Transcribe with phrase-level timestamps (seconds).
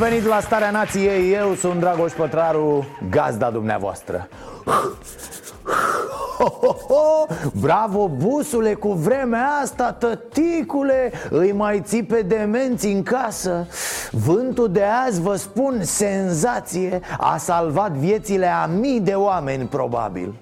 [0.00, 4.28] venit la Starea Nației, eu sunt Dragoș Pătraru, gazda dumneavoastră.
[7.60, 13.66] Bravo, busule, cu vremea asta, tăticule Îi mai ții pe demenți în casă.
[14.10, 20.34] Vântul de azi, vă spun, senzație A salvat viețile a mii de oameni, probabil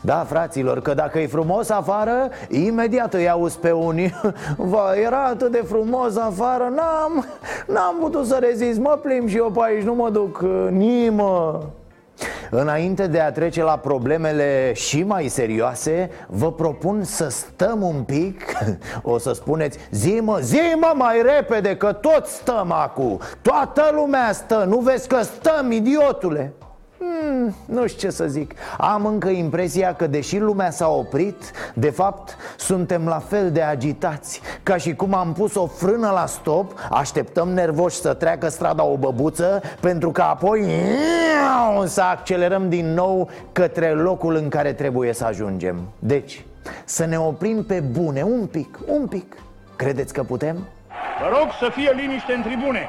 [0.00, 4.14] da, fraților, că dacă e frumos afară, imediat îi auzi pe unii.
[4.56, 7.26] Va, era atât de frumos afară, n-am,
[7.66, 8.78] n-am putut să rezist.
[8.78, 11.60] Mă plimb și eu pe aici, nu mă duc nimă.
[12.50, 18.42] Înainte de a trece la problemele și mai serioase Vă propun să stăm un pic.
[19.02, 23.20] O să spuneți zi mă, zi mă mai repede că toți stăm acum.
[23.42, 26.52] Toată lumea stă, nu vezi că stăm, idiotule
[27.02, 28.54] Hmm, nu știu ce să zic.
[28.78, 34.40] Am încă impresia că deși lumea s-a oprit De fapt, suntem la fel de agitați
[34.62, 38.96] Ca și cum am pus o frână la stop Așteptăm nervoși să treacă strada o
[38.96, 40.68] băbuță Pentru că apoi
[41.84, 45.76] să accelerăm din nou Către locul în care trebuie să ajungem.
[45.98, 46.44] Deci,
[46.84, 49.36] să ne oprim pe bune un pic, un pic.
[49.76, 50.56] Credeți că putem?
[51.20, 52.88] Vă rog să fie liniște în tribune.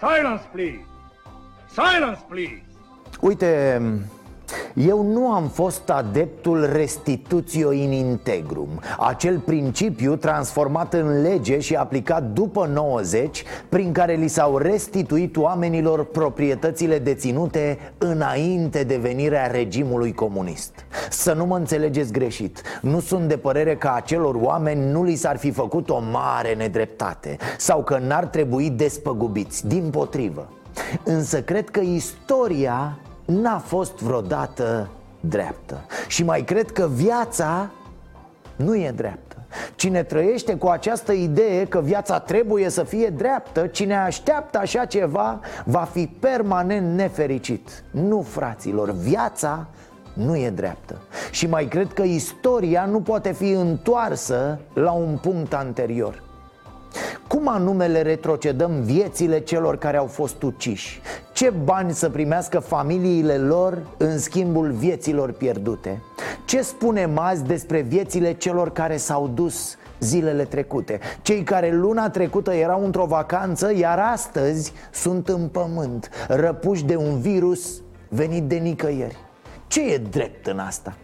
[0.00, 0.86] Silence, please.
[1.74, 2.67] Silence, please
[3.20, 3.80] Uite,
[4.74, 8.68] eu nu am fost adeptul restitutio in integrum.
[8.98, 16.04] Acel principiu transformat în lege și aplicat după 90 Prin care li s-au restituit oamenilor
[16.04, 20.72] proprietățile deținute înainte de venirea regimului comunist.
[21.10, 25.36] Să nu mă înțelegeți greșit Nu sunt de părere că acelor oameni nu li s-ar
[25.36, 30.48] fi făcut o mare nedreptate Sau că n-ar trebui despăgubiți, din potrivă.
[31.04, 34.88] Însă cred că istoria n-a fost vreodată
[35.20, 35.84] dreaptă.
[36.06, 37.70] Și mai cred că viața
[38.56, 39.36] nu e dreaptă.
[39.74, 45.40] Cine trăiește cu această idee că viața trebuie să fie dreaptă Cine așteaptă așa ceva
[45.64, 47.84] va fi permanent nefericit.
[47.90, 49.66] Nu, fraților, viața
[50.12, 51.02] nu e dreaptă.
[51.30, 56.27] Și mai cred că istoria nu poate fi întoarsă la un punct anterior
[57.28, 61.00] cum anume le retrocedăm viețile celor care au fost uciși?
[61.32, 66.02] Ce bani să primească familiile lor în schimbul vieților pierdute?
[66.44, 71.00] Ce spunem azi despre viețile celor care s-au dus zilele trecute?
[71.22, 77.20] Cei care luna trecută erau într-o vacanță, iar astăzi sunt în pământ, răpuși de un
[77.20, 79.16] virus venit de nicăieri.
[79.66, 80.96] Ce e drept în asta?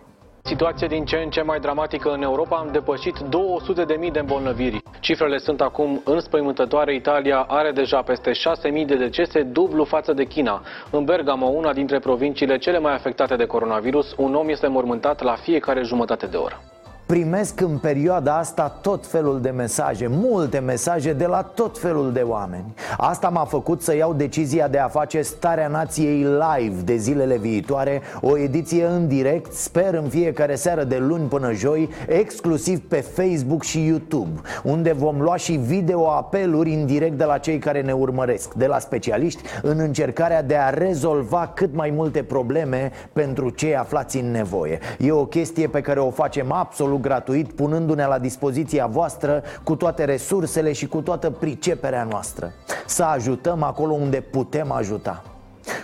[0.46, 4.82] Situație din ce în ce mai dramatică în Europa, am depășit 200.000 de îmbolnăviri.
[5.00, 6.94] Cifrele sunt acum înspăimântătoare.
[6.94, 10.62] Italia are deja peste 6.000 de decese, dublu față de China.
[10.90, 15.34] În Bergamo, una dintre provinciile cele mai afectate de coronavirus, un om este mormântat la
[15.34, 16.73] fiecare jumătate de oră.
[17.06, 22.20] Primesc în perioada asta tot felul de mesaje, multe mesaje de la tot felul de
[22.20, 22.74] oameni.
[22.96, 28.02] Asta m-a făcut să iau decizia de a face Starea Nației live de zilele viitoare
[28.20, 33.62] O ediție în direct, sper în fiecare seară de luni până joi Exclusiv pe Facebook
[33.62, 37.92] și YouTube Unde vom lua și video apeluri în direct de la cei care ne
[37.92, 43.76] urmăresc De la specialiști în încercarea de a rezolva cât mai multe probleme pentru cei
[43.76, 44.78] aflați în nevoie.
[44.98, 49.76] E o chestie pe care o facem absolut absolut gratuit, punându-ne la dispoziția voastră cu
[49.76, 52.52] toate resursele și cu toată priceperea noastră.
[52.86, 55.22] Să ajutăm acolo unde putem ajuta.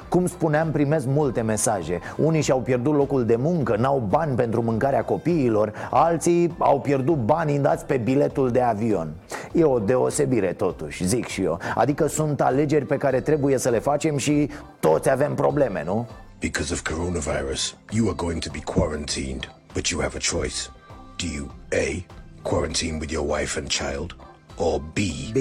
[0.08, 5.04] Cum spuneam, primesc multe mesaje Unii și-au pierdut locul de muncă, n-au bani pentru mâncarea
[5.04, 9.12] copiilor Alții au pierdut bani dați pe biletul de avion
[9.52, 13.78] E o deosebire totuși, zic și eu Adică sunt alegeri pe care trebuie să le
[13.78, 14.50] facem și
[14.80, 16.06] toți avem probleme, nu?
[16.40, 20.79] Because of coronavirus, you are going to be quarantined, but you have a choice.
[21.20, 22.02] Do you A.
[22.42, 24.16] Quarantine with your wife and child?
[24.56, 24.98] Or B.
[25.32, 25.36] B.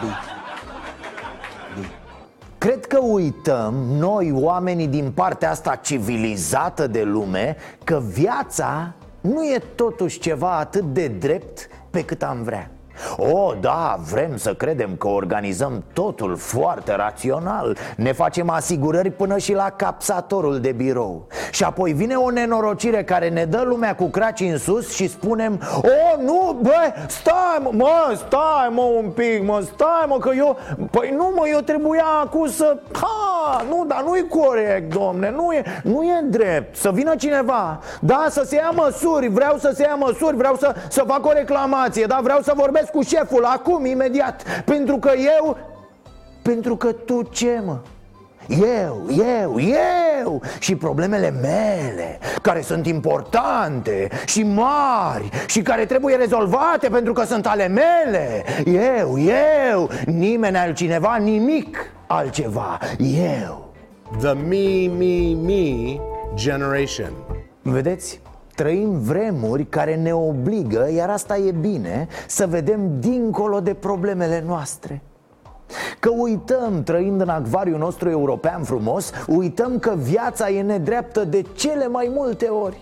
[0.00, 0.04] B.
[1.74, 1.84] B.
[2.58, 9.62] Cred că uităm, noi oamenii din partea asta civilizată de lume, că viața nu e
[9.74, 12.70] totuși ceva atât de drept pe cât am vrea.
[13.16, 17.76] O, da, vrem să credem că organizăm totul foarte rațional.
[17.96, 21.26] Ne facem asigurări până și la capsatorul de birou.
[21.50, 25.60] Și apoi vine o nenorocire care ne dă lumea cu craci în sus și spunem
[25.82, 30.58] O, nu, bă, stai mă, mă, stai mă un pic, mă, stai mă că eu
[30.90, 32.76] Păi nu mă, eu trebuia acum să...
[32.92, 38.26] Ha, nu, dar nu-i corect, domne, nu e, nu e drept Să vină cineva, da,
[38.30, 42.04] să se ia măsuri, vreau să se ia măsuri, vreau să, să fac o reclamație,
[42.04, 45.58] da, vreau să vorbesc cu șeful acum, imediat Pentru că eu...
[46.42, 47.78] Pentru că tu ce, mă?
[48.48, 49.06] Eu,
[49.40, 49.60] eu,
[50.20, 57.24] eu și problemele mele Care sunt importante și mari Și care trebuie rezolvate pentru că
[57.24, 59.18] sunt ale mele Eu,
[59.72, 63.72] eu, nimeni altcineva, nimic altceva Eu
[64.20, 66.00] The me, me, me
[66.34, 67.12] generation.
[67.62, 68.20] Vedeți?
[68.62, 75.02] Trăim vremuri care ne obligă, iar asta e bine, să vedem dincolo de problemele noastre.
[76.00, 81.86] Că uităm, trăind în acvariul nostru european frumos, uităm că viața e nedreaptă de cele
[81.88, 82.80] mai multe ori.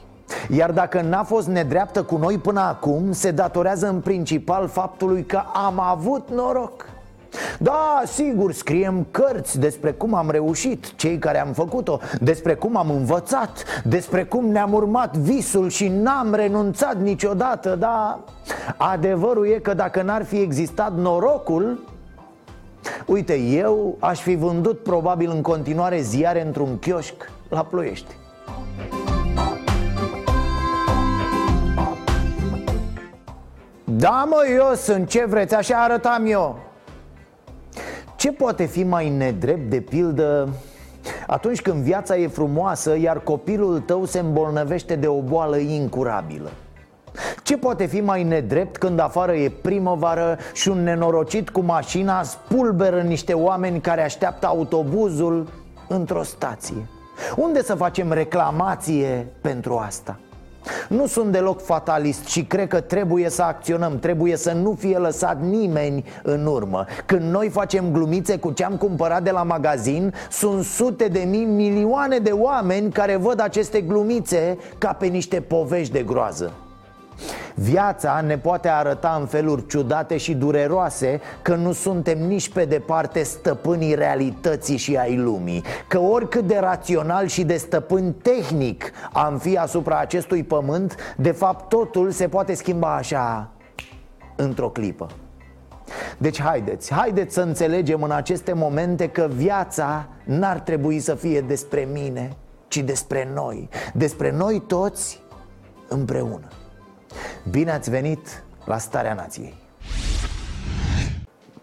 [0.49, 5.43] Iar dacă n-a fost nedreaptă cu noi până acum, se datorează în principal faptului că
[5.67, 6.87] am avut noroc
[7.59, 12.91] da, sigur, scriem cărți despre cum am reușit, cei care am făcut-o Despre cum am
[12.91, 18.19] învățat, despre cum ne-am urmat visul și n-am renunțat niciodată Dar
[18.77, 21.89] adevărul e că dacă n-ar fi existat norocul
[23.07, 27.15] Uite, eu aș fi vândut probabil în continuare ziare într-un chioșc
[27.49, 28.17] la Ploiești.
[33.85, 36.70] Da, mă, eu sunt ce vreți, așa arătam eu
[38.21, 40.49] Ce poate fi mai nedrept, de pildă,
[41.27, 46.51] atunci când viața e frumoasă, iar copilul tău se îmbolnăvește de o boală incurabilă?
[47.43, 53.01] Ce poate fi mai nedrept când afară e primăvară și un nenorocit cu mașina spulberă
[53.01, 55.49] niște oameni care așteaptă autobuzul
[55.89, 56.89] într-o stație?
[57.37, 60.19] Unde să facem reclamație pentru asta?
[60.89, 65.43] Nu sunt deloc fatalist și cred că trebuie să acționăm Trebuie să nu fie lăsat
[65.43, 66.87] nimeni în urmă.
[67.07, 71.45] Când noi facem glumițe cu ce am cumpărat de la magazin Sunt sute de mii,
[71.45, 76.53] milioane de oameni care văd aceste glumițe ca pe niște povești de groază
[77.63, 83.23] Viața ne poate arăta în feluri ciudate și dureroase că nu suntem nici pe departe
[83.23, 89.57] stăpânii realității și ai lumii Că oricât de rațional și de stăpân tehnic am fi
[89.57, 93.51] asupra acestui pământ De fapt totul se poate schimba așa
[94.37, 95.07] într-o clipă.
[96.19, 101.89] Deci haideți, haideți să înțelegem în aceste momente că viața n-ar trebui să fie despre
[101.93, 102.37] mine,
[102.69, 103.69] ci despre noi.
[103.95, 105.23] Despre noi toți
[105.89, 106.49] împreună
[107.51, 109.55] Bine ați venit la Starea Nației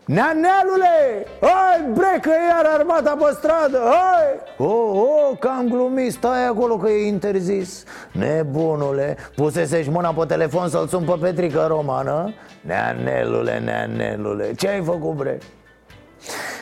[0.07, 1.25] Neanelule!
[1.41, 4.67] Hai, brecă iar armata pe stradă, hai!
[4.67, 10.69] Oh, oh, că am glumit, stai acolo că e interzis Nebunule, pusesești mâna pe telefon
[10.69, 12.33] să-l sun pe Petrică Romană?
[12.61, 15.37] Neanelule, neanelule, ce ai făcut, bre?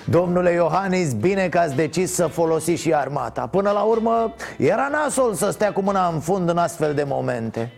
[0.05, 5.33] Domnule Iohannis, bine că ați decis să folosiți și armata Până la urmă, era nasol
[5.33, 7.71] să stea cu mâna în fund în astfel de momente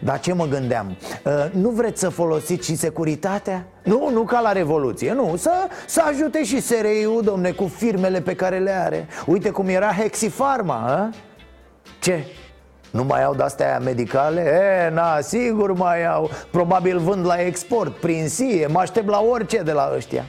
[0.00, 0.96] dar ce mă gândeam?
[1.24, 3.66] Uh, nu vreți să folosiți și securitatea?
[3.82, 5.50] Nu, nu ca la Revoluție, nu, să,
[5.86, 10.74] să ajute și SRI-ul, domne, cu firmele pe care le are Uite cum era Hexifarma,
[10.74, 11.10] a?
[12.00, 12.24] Ce?
[12.90, 14.40] Nu mai au de-astea medicale?
[14.40, 19.62] E, na, sigur mai au Probabil vând la export, prin sie Mă aștept la orice
[19.62, 20.24] de la ăștia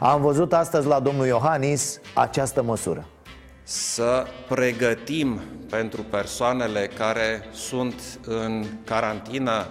[0.00, 3.04] Am văzut astăzi la domnul Iohannis această măsură
[3.68, 7.94] să pregătim pentru persoanele care sunt
[8.26, 9.68] în carantină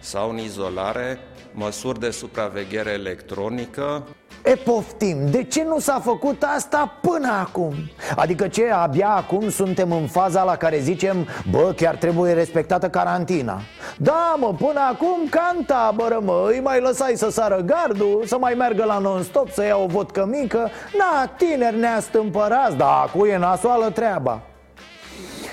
[0.00, 1.18] sau în izolare
[1.52, 4.06] măsuri de supraveghere electronică
[4.48, 7.74] E poftim, de ce nu s-a făcut asta până acum?
[8.16, 13.60] Adică ce, abia acum suntem în faza la care zicem Bă, chiar trebuie respectată carantina
[13.96, 18.38] Da, mă, până acum ca în tabără, mă Îi mai lăsai să sară gardul, să
[18.38, 23.36] mai meargă la non-stop, să ia o vodcă mică Na, tineri neastâmpărați, da, acu e
[23.36, 24.40] nasoală treaba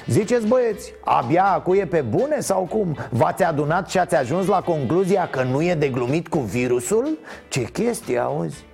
[0.08, 2.98] Ziceți băieți, abia acu e pe bune sau cum?
[3.10, 7.18] V-ați adunat și ați ajuns la concluzia că nu e de glumit cu virusul?
[7.48, 8.66] Ce chestie, auzi?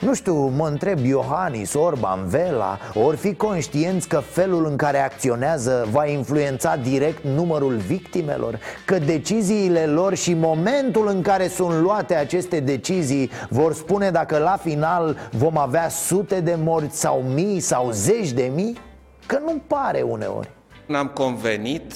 [0.00, 5.88] Nu știu, mă întreb Iohannis, Orban, Vela Ori fi conștienți că felul în care acționează
[5.90, 8.58] va influența direct numărul victimelor?
[8.84, 14.56] Că deciziile lor și momentul în care sunt luate aceste decizii Vor spune dacă la
[14.62, 18.78] final vom avea sute de morți sau mii sau zeci de mii?
[19.26, 20.50] Că nu pare uneori.
[20.86, 21.92] Ne-am convenit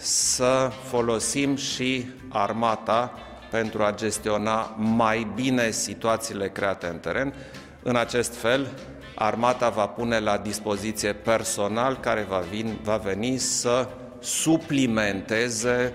[0.00, 3.12] să folosim și armata
[3.54, 7.34] pentru a gestiona mai bine situațiile create în teren.
[7.82, 8.66] În acest fel,
[9.14, 13.88] armata va pune la dispoziție personal care va, vin, va veni să
[14.20, 15.94] suplimenteze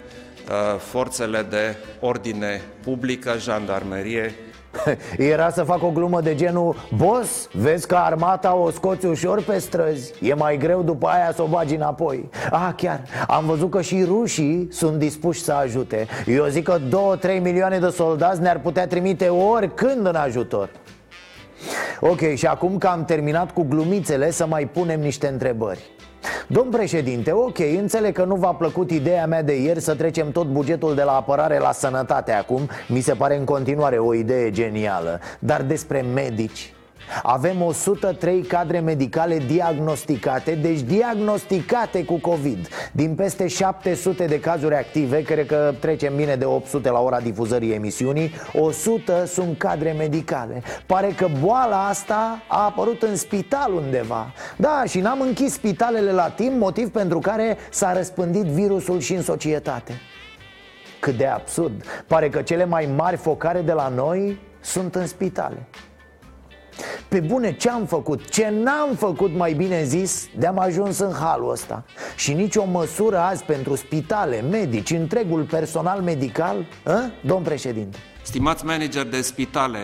[0.50, 4.36] uh, forțele de ordine publică, jandarmerie
[5.18, 9.58] Era să fac o glumă de genul Boss, vezi că armata o scoți ușor pe
[9.58, 12.30] străzi E mai greu după aia să o bagi înapoi.
[12.52, 16.08] Ah, chiar, am văzut că și rușii sunt dispuși să ajute.
[16.26, 16.78] Eu zic că
[17.38, 20.70] 2-3 milioane de soldați ne-ar putea trimite oricând în ajutor.
[22.00, 25.99] Ok, și acum că am terminat cu glumițele Să mai punem niște întrebări
[26.52, 30.48] Domn președinte, ok, înțeleg că nu v-a plăcut ideea mea de ieri să trecem tot
[30.48, 32.70] bugetul de la apărare la sănătate acum.
[32.88, 35.20] Mi se pare în continuare o idee genială.
[35.40, 36.74] Dar despre medici,
[37.24, 42.68] avem 103 cadre medicale diagnosticate, deci diagnosticate cu COVID.
[42.92, 47.74] Din peste 700 de cazuri active, cred că trecem bine de 800 la ora difuzării
[47.74, 50.62] emisiunii 100 sunt cadre medicale.
[50.86, 54.34] Pare că boala asta a apărut în spital undeva.
[54.58, 59.22] Da, și n-am închis spitalele la timp, motiv pentru care s-a răspândit virusul și în
[59.22, 59.94] societate.
[61.00, 61.84] Cât de absurd.
[62.08, 65.68] Pare că cele mai mari focare de la noi sunt în spitale
[67.08, 68.30] pe bune, ce am făcut?
[68.30, 71.84] Ce n-am făcut, mai bine zis, de-am ajuns în halul ăsta
[72.16, 77.12] Și nicio măsură azi pentru spitale, medici, întregul personal medical a?
[77.26, 79.80] Domn președinte Stimați manager de spitale,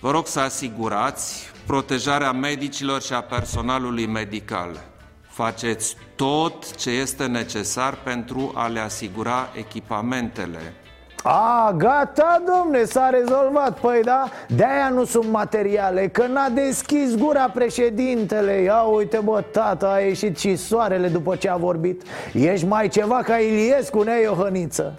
[0.00, 4.88] vă rog să asigurați protejarea medicilor și a personalului medical
[5.28, 10.74] Faceți tot ce este necesar pentru a le asigura echipamentele
[11.22, 13.78] a, gata, domne, s-a rezolvat.
[13.78, 18.52] Păi da, de-aia nu sunt materiale Că n-a deschis gura președintele.
[18.52, 22.02] Ia uite bă, tata, a ieșit și soarele după ce a vorbit.
[22.32, 24.94] Ești mai ceva ca Iliescu, ne Iohăniță?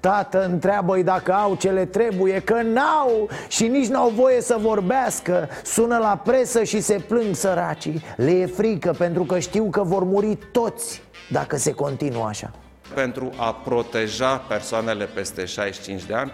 [0.00, 5.48] Tată, întreabă-i dacă au ce le trebuie Că n-au și nici n-au voie să vorbească.
[5.64, 8.02] Sună la presă și se plâng săracii.
[8.16, 12.50] Le e frică pentru că știu că vor muri toți Dacă se continuă așa
[12.94, 16.32] pentru a proteja persoanele peste 65 de ani.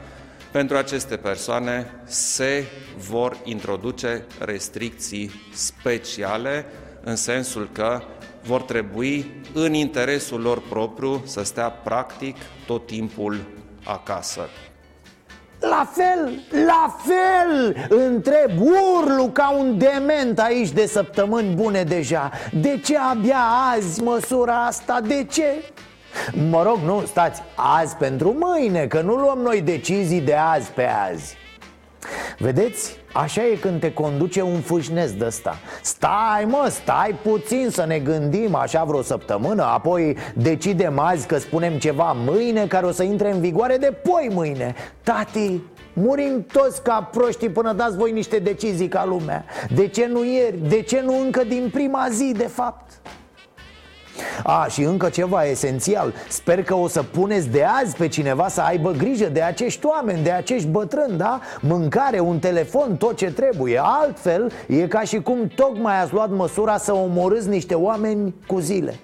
[0.51, 2.65] Pentru aceste persoane se
[3.09, 6.67] vor introduce restricții speciale
[7.05, 8.03] în sensul că
[8.43, 12.37] vor trebui în interesul lor propriu să stea practic
[12.67, 13.41] tot timpul
[13.85, 14.49] acasă.
[15.61, 22.81] La fel, la fel Întreb, urlu ca un dement aici de săptămâni bune deja De
[22.85, 23.45] ce abia
[23.75, 25.01] azi măsura asta?
[25.01, 25.73] De ce?
[26.51, 30.89] Mă rog, nu, stați, azi pentru mâine Că nu luăm noi decizii de azi pe
[31.11, 31.37] azi
[32.39, 32.97] Vedeți?
[33.13, 37.99] Așa e când te conduce un fâșnez de ăsta Stai mă, stai puțin să ne
[37.99, 43.33] gândim așa vreo săptămână Apoi decidem azi că spunem ceva mâine Care o să intre
[43.33, 45.61] în vigoare de poi mâine Tati,
[45.93, 49.45] Murim toți ca proștii până dați voi niște decizii ca lumea
[49.75, 50.59] De ce nu ieri?
[50.69, 52.91] De ce nu încă din prima zi, de fapt?
[54.43, 56.15] A, și încă ceva esențial.
[56.29, 60.23] Sper că o să puneți de azi pe cineva să aibă grijă de acești oameni,
[60.23, 61.41] de acești bătrâni, da?
[61.61, 63.81] Mâncare, un telefon, tot ce trebuie.
[63.83, 68.95] Altfel, e ca și cum tocmai ați luat măsura să omorâți niște oameni cu zile.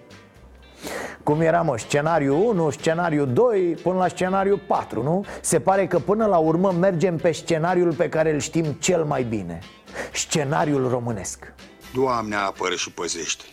[1.22, 5.24] Cum era, mă, scenariu 1, scenariu 2, până la scenariu 4, nu?
[5.40, 9.22] Se pare că până la urmă mergem pe scenariul pe care îl știm cel mai
[9.22, 9.58] bine.
[10.12, 11.52] Scenariul românesc.
[11.94, 13.44] Doamne apără și păzește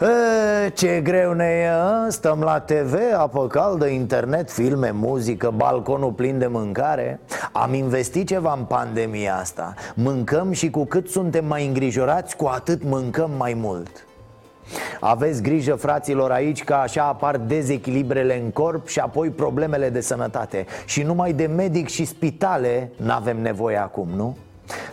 [0.00, 6.38] E, ce greu ne e, stăm la TV, apă caldă, internet, filme, muzică, balconul plin
[6.38, 7.20] de mâncare.
[7.52, 9.74] Am investit ceva în pandemia asta.
[9.94, 14.06] Mâncăm și cu cât suntem mai îngrijorați, cu atât mâncăm mai mult.
[15.00, 20.66] Aveți grijă, fraților, aici că așa apar dezechilibrele în corp și apoi problemele de sănătate.
[20.84, 24.36] Și numai de medic și spitale n-avem nevoie acum, nu?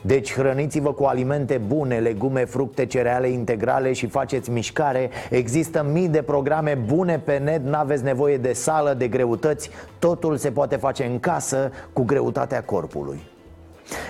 [0.01, 5.09] Deci hrăniți-vă cu alimente bune, legume, fructe, cereale integrale și faceți mișcare.
[5.29, 9.69] Există mii de programe bune pe net, n-aveți nevoie de sală, de greutăți.
[9.99, 13.31] Totul se poate face în casă cu greutatea corpului.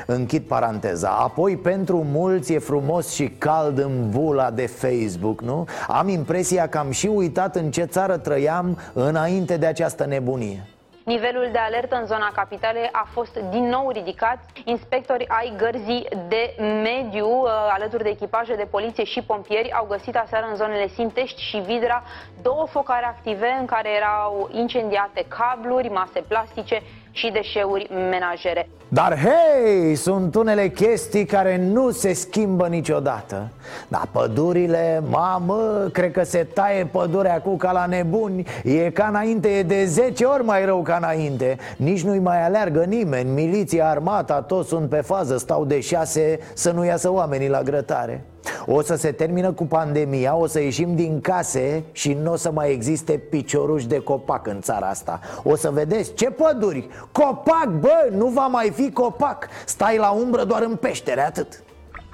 [0.05, 1.09] Închid paranteza.
[1.09, 5.65] Apoi pentru mulți e frumos și cald în bula de Facebook, nu?
[5.87, 10.67] Am impresia că am și uitat în ce țară trăiam înainte de această nebunie
[11.03, 14.39] Nivelul de alertă în zona capitalei a fost din nou ridicat.
[14.65, 20.15] Inspectori ai gărzii de mediu, uh, alături de echipaje de poliție și pompieri, au găsit
[20.15, 22.03] aseară în zonele Sintești și Vidra
[22.41, 26.81] două focare active în care erau incendiate cabluri, mase plastice
[27.13, 28.69] și deșeuri menajere.
[28.87, 33.49] Dar hei, sunt unele chestii care nu se schimbă niciodată.
[33.87, 38.45] Dar pădurile, mamă, cred că se taie pădurea cu ca la nebuni.
[38.63, 41.57] E ca înainte, e de 10 ori mai rău ca ca înainte.
[41.77, 43.29] Nici nu-i mai aleargă nimeni.
[43.29, 48.23] Miliția, armata, toți sunt pe fază Stau de șase să nu iasă oamenii la grătare
[48.65, 52.51] o să se termină cu pandemia, o să ieșim din case și nu o să
[52.51, 55.19] mai existe picioruși de copac în țara asta.
[55.43, 59.47] O să vedeți ce păduri, copac, bă, nu va mai fi copac!
[59.65, 61.63] Stai la umbră doar în peștere, atât.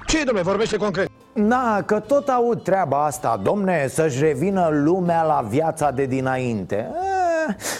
[0.06, 1.08] Ce, domne, vorbește concret?
[1.32, 6.76] Na, că tot aud treaba asta, domne, să-și revină lumea la viața de dinainte.
[6.76, 7.19] eh,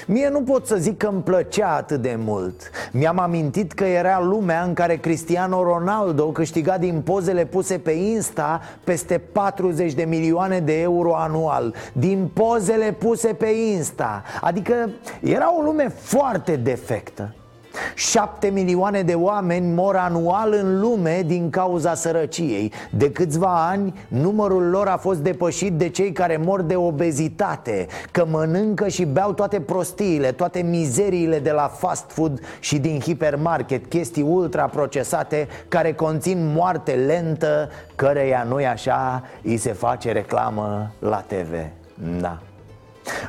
[0.07, 2.71] Mie nu pot să zic că îmi plăcea atât de mult.
[2.93, 8.61] Mi-am amintit că era lumea în care Cristiano Ronaldo câștiga din pozele puse pe Insta
[8.85, 11.75] peste 40 de milioane de euro anual.
[11.93, 14.23] Din pozele puse pe Insta.
[14.41, 17.35] Adică era o lume foarte defectă
[17.95, 22.73] 7 milioane de oameni mor anual în lume din cauza sărăciei.
[22.91, 28.27] De câțiva ani, numărul lor a fost depășit de cei care mor de obezitate Că
[28.31, 34.23] mănâncă și beau toate prostiile, toate mizeriile de la fast food și din hipermarket Chestii
[34.23, 41.55] ultraprocesate care conțin moarte lentă Căreia nu așa îi se face reclamă la TV
[42.21, 42.39] Da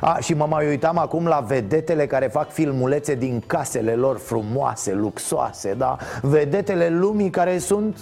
[0.00, 4.92] a, și mă mai uitam acum la vedetele care fac filmulețe din casele lor frumoase,
[4.92, 5.96] luxoase, da?
[6.22, 7.96] Vedetele lumii care sunt,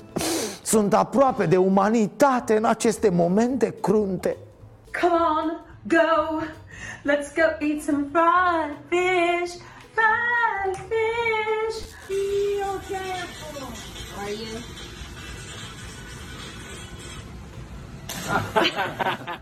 [0.63, 4.37] sunt aproape de umanitate în aceste momente crunte
[5.01, 5.51] Come on,
[5.87, 6.43] go,
[7.05, 9.59] let's go eat some fried fish,
[9.95, 11.77] fried fish.
[12.09, 13.69] Be careful.
[14.19, 14.59] Are you?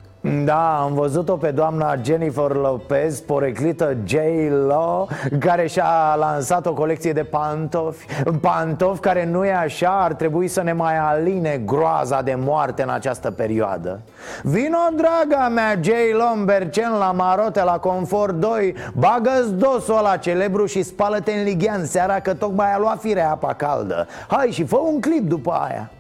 [0.20, 5.06] Da, am văzut-o pe doamna Jennifer Lopez, poreclită J-Lo
[5.38, 8.06] Care și-a lansat o colecție de pantofi
[8.40, 12.88] Pantofi care nu e așa, ar trebui să ne mai aline groaza de moarte în
[12.88, 14.00] această perioadă.
[14.42, 20.82] Vino, draga mea, J-Lo, Bercen la Marote, la Confort 2 Bagă-ți dosul ăla celebru și
[20.82, 24.06] spală-te în lighean seara că tocmai a luat firea apa caldă.
[24.28, 25.90] Hai și fă un clip după aia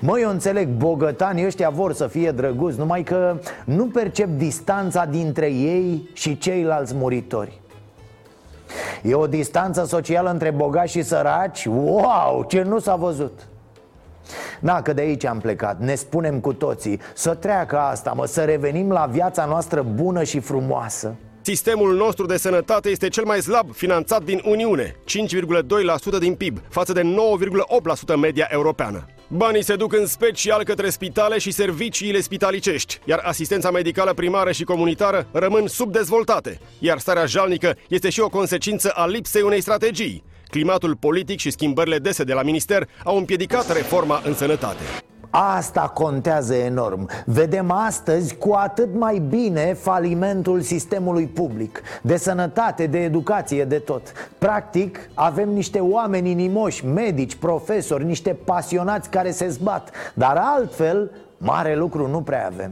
[0.00, 5.46] Mă, eu înțeleg, bogătanii ăștia vor să fie drăguți Numai că nu percep distanța dintre
[5.46, 7.60] ei și ceilalți muritori
[9.02, 11.64] E o distanță socială între bogați și săraci?
[11.64, 13.48] Wow, ce nu s-a văzut
[14.60, 18.44] da, că de aici am plecat, ne spunem cu toții Să treacă asta, mă, să
[18.44, 23.72] revenim la viața noastră bună și frumoasă Sistemul nostru de sănătate este cel mai slab
[23.72, 24.96] finanțat din Uniune,
[26.14, 29.06] 5,2% din PIB, față de 9,8% media europeană.
[29.28, 34.64] Banii se duc în special către spitale și serviciile spitalicești, iar asistența medicală primară și
[34.64, 40.22] comunitară rămân subdezvoltate, iar starea jalnică este și o consecință a lipsei unei strategii.
[40.48, 44.82] Climatul politic și schimbările dese de la minister au împiedicat reforma în sănătate.
[45.36, 47.08] Asta contează enorm.
[47.24, 54.12] Vedem astăzi cu atât mai bine falimentul sistemului public De sănătate, de educație, de tot.
[54.38, 61.76] Practic, avem niște oameni inimoși, medici, profesori, niște pasionați care se zbat Dar altfel, mare
[61.76, 62.70] lucru nu prea avem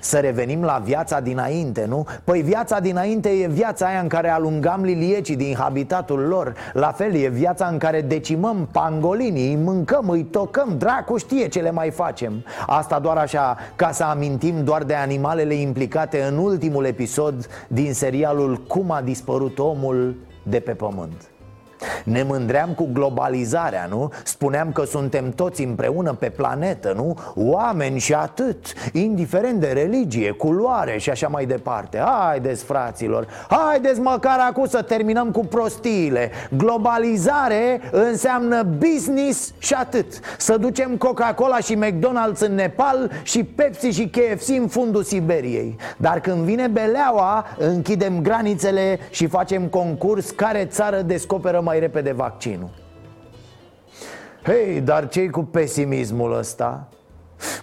[0.00, 2.06] să revenim la viața dinainte, nu?
[2.24, 6.54] Păi viața dinainte e viața aia în care alungam liliecii din habitatul lor.
[6.72, 11.60] La fel e viața în care decimăm pangolinii, îi mâncăm, îi tocăm, dracu știe ce
[11.60, 12.44] le mai facem.
[12.66, 18.56] Asta doar așa, ca să amintim doar de animalele implicate în ultimul episod din serialul
[18.56, 21.31] Cum a dispărut omul de pe pământ
[22.04, 24.10] ne mândream cu globalizarea, nu?
[24.24, 27.18] Spuneam că suntem toți împreună pe planetă, nu?
[27.34, 34.38] Oameni și atât, indiferent de religie, culoare și așa mai departe Haideți, fraților, haideți măcar
[34.48, 40.06] acum să terminăm cu prostiile Globalizare înseamnă business și atât
[40.38, 46.20] Să ducem Coca-Cola și McDonald's în Nepal și Pepsi și KFC în fundul Siberiei Dar
[46.20, 52.70] când vine beleaua, închidem granițele și facem concurs care țară descoperă mai mai repede vaccinul
[54.42, 56.88] Hei, dar ce cu pesimismul ăsta?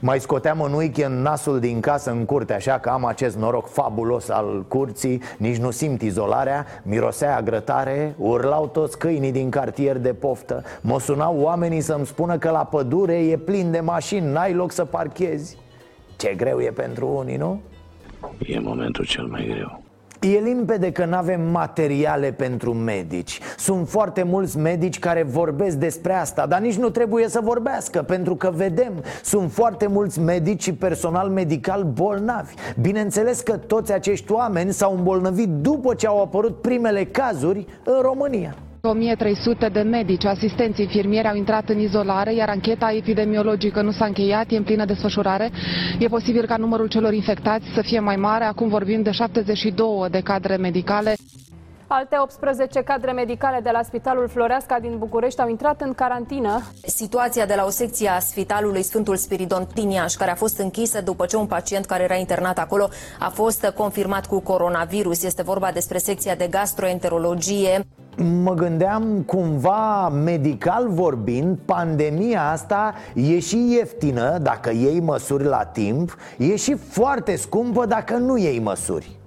[0.01, 4.29] Mai scoteam în weekend nasul din casă în curte Așa că am acest noroc fabulos
[4.29, 10.63] al curții Nici nu simt izolarea Mirosea grătare Urlau toți câinii din cartier de poftă
[10.81, 14.85] Mă sunau oamenii să-mi spună că la pădure e plin de mașini N-ai loc să
[14.85, 15.57] parchezi
[16.17, 17.61] Ce greu e pentru unii, nu?
[18.45, 19.88] E momentul cel mai greu
[20.19, 23.39] E limpede că nu avem materiale pentru medici.
[23.58, 28.36] Sunt foarte mulți medici care vorbesc despre asta Dar nici nu trebuie să vorbească Pentru
[28.36, 32.53] că vedem, sunt foarte mulți medici și personal medical bolnavi.
[32.82, 38.55] Bineînțeles că toți acești oameni s-au îmbolnăvit după ce au apărut primele cazuri în România
[38.81, 44.51] 1300 de medici, asistenți infirmieri au intrat în izolare, iar ancheta epidemiologică nu s-a încheiat,
[44.51, 45.51] e în plină desfășurare.
[45.99, 50.19] E posibil ca numărul celor infectați să fie mai mare, acum vorbim de 72 de
[50.19, 51.13] cadre medicale.
[51.91, 56.61] Alte 18 cadre medicale de la Spitalul Floreasca din București au intrat în carantină.
[56.85, 61.01] Situația de la o secție a Spitalului Sfântul Spiridon din Iași, care a fost închisă
[61.01, 62.89] după ce un pacient care era internat acolo
[63.19, 65.23] a fost confirmat cu coronavirus.
[65.23, 67.85] Este vorba despre secția de gastroenterologie.
[68.23, 76.17] Mă gândeam cumva medical vorbind Pandemia asta e și ieftină dacă iei măsuri la timp
[76.38, 79.18] E și foarte scumpă dacă nu iei măsuri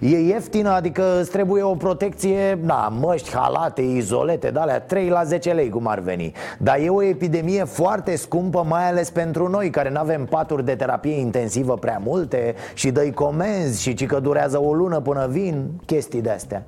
[0.00, 5.24] E ieftină, adică îți trebuie o protecție, na, măști, halate, izolete, de alea 3 la
[5.24, 6.32] 10 lei cum ar veni.
[6.58, 10.74] Dar e o epidemie foarte scumpă, mai ales pentru noi care nu avem paturi de
[10.74, 15.70] terapie intensivă prea multe Și dă comenzi și ci că durează o lună până vin,
[15.86, 16.62] chestii de-astea.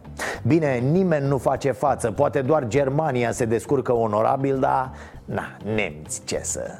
[0.47, 4.90] Bine, nimeni nu face față, poate doar Germania se descurcă onorabil, dar
[5.25, 6.79] na, nemți ce să...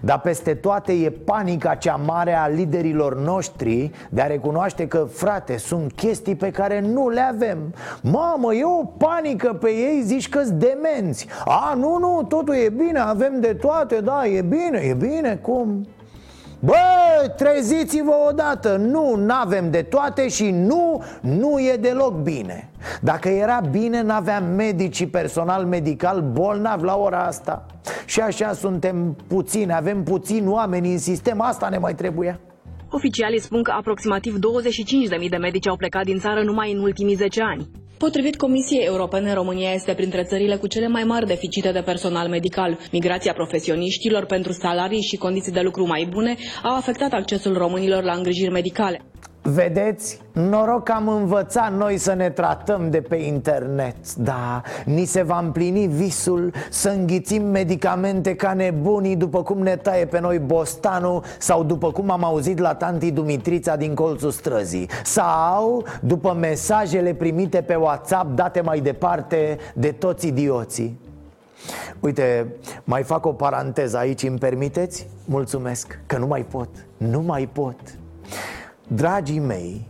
[0.00, 5.56] Dar peste toate e panica cea mare a liderilor noștri De a recunoaște că, frate,
[5.56, 10.50] sunt chestii pe care nu le avem Mamă, e o panică pe ei, zici că-s
[10.50, 15.38] demenți A, nu, nu, totul e bine, avem de toate, da, e bine, e bine,
[15.42, 15.86] cum?
[16.60, 18.76] Bă, treziți-vă odată.
[18.76, 22.70] Nu, n-avem de toate și nu, nu e deloc bine.
[23.00, 27.66] Dacă era bine, n-aveam medici și personal medical bolnav la ora asta.
[28.06, 32.40] Și așa suntem puțini, avem puțini oameni în sistem Asta ne mai trebuia.
[32.90, 37.42] Oficialii spun că aproximativ 25.000 de medici au plecat din țară numai în ultimii 10
[37.42, 37.68] ani.
[37.98, 42.78] Potrivit Comisiei Europene, România este printre țările cu cele mai mari deficite de personal medical.
[42.92, 48.12] Migrația profesioniștilor pentru salarii și condiții de lucru mai bune a afectat accesul românilor la
[48.12, 49.00] îngrijiri medicale.
[49.54, 50.20] Vedeți?
[50.32, 55.38] Noroc că am învățat noi să ne tratăm de pe internet Da, ni se va
[55.38, 61.62] împlini visul să înghițim medicamente ca nebunii După cum ne taie pe noi bostanul Sau
[61.62, 67.74] după cum am auzit la tanti Dumitrița din colțul străzii Sau după mesajele primite pe
[67.74, 71.00] WhatsApp date mai departe de toți idioții
[72.00, 72.46] Uite,
[72.84, 75.08] mai fac o paranteză aici, îmi permiteți?
[75.24, 77.76] Mulțumesc, că nu mai pot, nu mai pot
[78.90, 79.86] Dragii mei,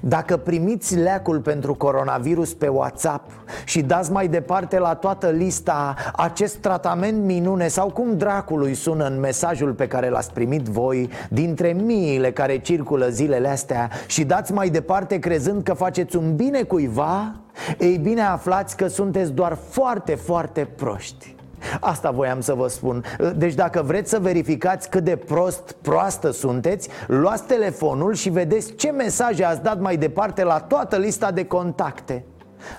[0.00, 3.30] dacă primiți leacul pentru coronavirus pe WhatsApp
[3.64, 9.20] și dați mai departe la toată lista acest tratament minune sau cum dracului sună în
[9.20, 14.68] mesajul pe care l-ați primit voi dintre miile care circulă zilele astea și dați mai
[14.68, 17.34] departe crezând că faceți un bine cuiva,
[17.78, 21.36] ei bine aflați că sunteți doar foarte, foarte proști.
[21.80, 23.04] Asta voiam să vă spun
[23.36, 28.90] Deci dacă vreți să verificați cât de prost, proastă sunteți Luați telefonul și vedeți ce
[28.90, 32.24] mesaje ați dat mai departe la toată lista de contacte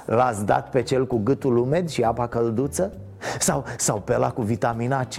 [0.06, 2.94] L-ați dat pe cel cu gâtul umed și apa călduță?
[3.40, 5.16] Sau, sau pe la cu vitamina C?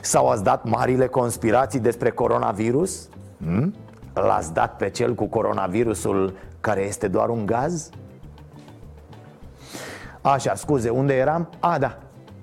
[0.00, 3.08] Sau ați dat marile conspirații despre coronavirus?
[3.38, 3.74] Hmm?
[4.12, 7.90] L-ați dat pe cel cu coronavirusul care este doar un gaz?
[10.20, 11.48] Așa, scuze, unde eram?
[11.58, 11.98] A, da,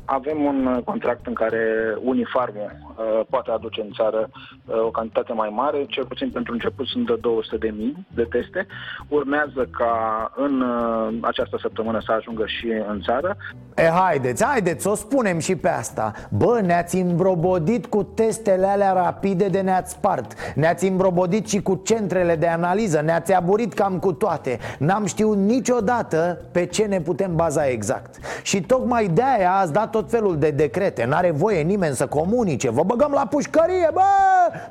[0.10, 2.87] avem un uh, contract în care Unifarmul uh,
[3.30, 4.30] poate aduce în țară
[4.66, 8.24] uh, o cantitate mai mare, cel puțin pentru început sunt de 200 de mii de
[8.24, 8.68] teste.
[9.08, 9.94] Urmează ca
[10.36, 13.38] în uh, această săptămână să ajungă și în țară.
[13.76, 16.12] E, haideți, haideți, o spunem și pe asta.
[16.30, 20.54] Bă, ne-ați îmbrobodit cu testele alea rapide de ne-ați spart.
[20.56, 23.02] Ne-ați îmbrobodit și cu centrele de analiză.
[23.02, 24.60] Ne-ați aburit cam cu toate.
[24.80, 28.16] N-am știut niciodată pe ce ne putem baza exact.
[28.44, 31.06] Și tocmai de-aia ați dat tot felul de decrete.
[31.06, 32.70] N-are voie nimeni să comunice.
[32.70, 34.02] Vă băgăm la pușcărie, bă!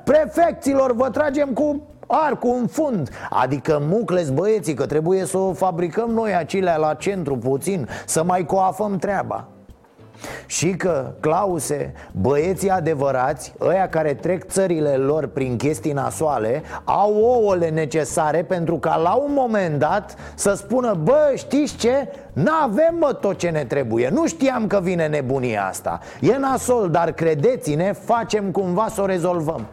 [0.05, 6.11] Prefecților, vă tragem cu arcul în fund Adică mucles băieții că trebuie să o fabricăm
[6.11, 9.49] noi acelea la centru puțin Să mai coafăm treaba
[10.47, 17.69] și că, Clause, băieții adevărați, ăia care trec țările lor prin chestii nasoale Au ouăle
[17.69, 22.09] necesare pentru ca la un moment dat să spună Bă, știți ce?
[22.33, 24.09] N-avem mă tot ce ne trebuie.
[24.09, 26.01] Nu știam că vine nebunia asta.
[26.21, 29.67] E nasol, dar credeți-ne, facem cumva să o rezolvăm.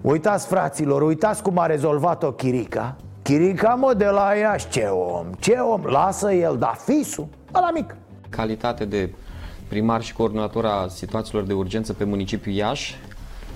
[0.00, 2.96] Uitați fraților, uitați cum a rezolvat-o Chirica.
[3.22, 7.94] Chirica mă de la Iași, ce om, ce om, lasă el, da fisul, ăla mic
[8.28, 9.10] Calitate de
[9.68, 12.94] primar și coordonator a situațiilor de urgență pe municipiul Iași,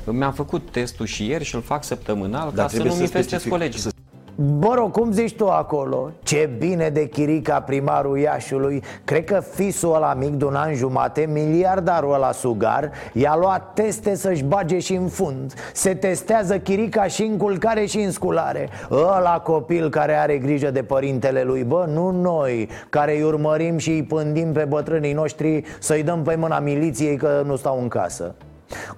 [0.05, 3.45] mi-am făcut testul și ieri și îl fac săptămânal Dar ca să nu mi infestez
[3.45, 3.91] colegii.
[4.43, 6.11] Bă, rog, cum zici tu acolo?
[6.23, 8.83] Ce bine de chirica primarul Iașului.
[9.05, 14.15] Cred că fisul ăla mic de un an jumate, miliardarul ăla sugar I-a luat teste
[14.15, 15.55] să-și bage și în fund.
[15.73, 18.69] Se testează chirica și în culcare și în sculare.
[18.91, 23.91] Ăla copil care are grijă de părintele lui Bă, nu noi, care îi urmărim și
[23.91, 28.35] îi pândim pe bătrânii noștri Să-i dăm pe mâna miliției că nu stau în casă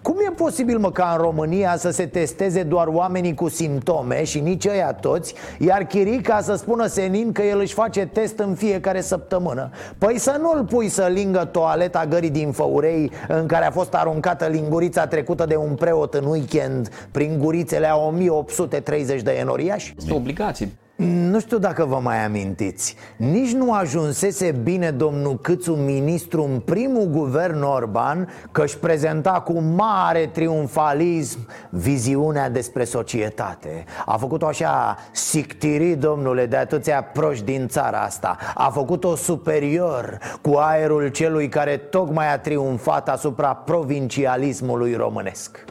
[0.02, 4.40] Cum e posibil, mă, ca în România să se testeze doar oamenii cu simptome și
[4.40, 9.00] nici ăia toți Iar Chirica să spună senin că el își face test în fiecare
[9.00, 9.70] săptămână?
[9.98, 14.46] Păi să nu-l pui să lingă toaleta gării din Făurei În care a fost aruncată
[14.46, 19.94] lingurița trecută de un preot în weekend Prin gurițele a 1830 de enoriași?
[19.98, 22.96] Este obligație nu știu dacă vă mai amintiți.
[23.16, 29.60] Nici nu ajunsese bine domnul Câțu ministru în primul guvern Orban Că își prezenta cu
[29.60, 31.38] mare triumfalism
[31.70, 33.84] viziunea despre societate.
[34.06, 38.36] A făcut-o așa sictiri, domnule, de atâția proști din țara asta.
[38.54, 45.64] A făcut-o superior cu aerul celui care tocmai a triumfat asupra provincialismului românesc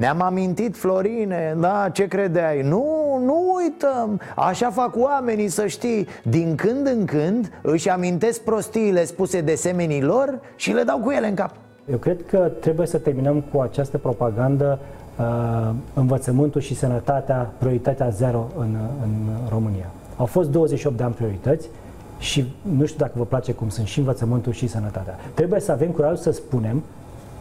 [0.00, 2.62] ne-am amintit, Florine, da, ce credeai?
[2.62, 9.04] Nu, nu uităm, așa fac oamenii să știi Din când în când își amintesc prostiile
[9.04, 11.50] spuse de semenii lor și le dau cu ele în cap
[11.90, 14.78] Eu cred că trebuie să terminăm cu această propagandă
[15.18, 19.10] uh, învățământul și sănătatea, prioritatea zero în, în
[19.48, 19.90] România.
[20.16, 21.68] Au fost 28 de ani priorități
[22.18, 25.18] și nu știu dacă vă place cum sunt și învățământul și sănătatea.
[25.34, 26.82] Trebuie să avem curajul să spunem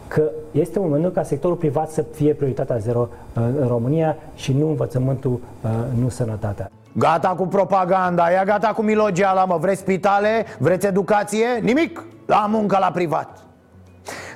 [0.10, 4.68] că este momentul ca sectorul privat să fie prioritatea zero uh, în România și nu
[4.68, 5.70] învățământul, uh,
[6.02, 6.72] nu sănătatea.
[6.94, 10.46] Gata cu propaganda, ia gata cu milogeala, mă Vreți spitale?
[10.60, 11.46] Vreți educație?
[11.62, 12.04] Nimic!
[12.26, 13.50] La muncă la privat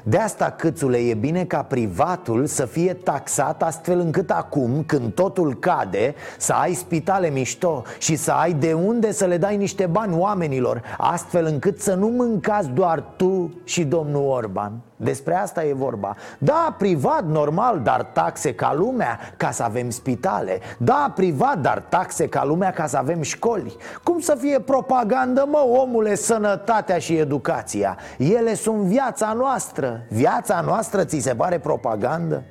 [0.05, 5.55] de asta, câțule, e bine ca privatul să fie taxat astfel încât acum, când totul
[5.55, 10.15] cade, să ai spitale mișto și să ai de unde să le dai niște bani
[10.17, 14.71] oamenilor, astfel încât să nu mâncați doar tu și domnul Orban.
[15.03, 16.15] Despre asta e vorba.
[16.37, 20.59] Da, privat, normal, dar taxe ca lumea ca să avem spitale.
[20.77, 23.75] Da, privat, dar taxe ca lumea ca să avem școli.
[24.03, 27.97] Cum să fie propagandă, mă, omule, sănătatea și educația?
[28.17, 30.05] Ele sunt viața noastră.
[30.09, 32.43] Viața noastră ți se pare propagandă?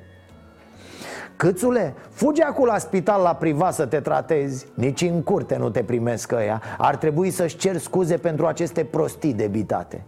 [1.35, 4.65] Câțule, fugi acum la spital la privat să te tratezi.
[4.73, 6.61] Nici în curte nu te primesc ăia.
[6.77, 10.05] Ar trebui să-și cer scuze pentru aceste prostii debitate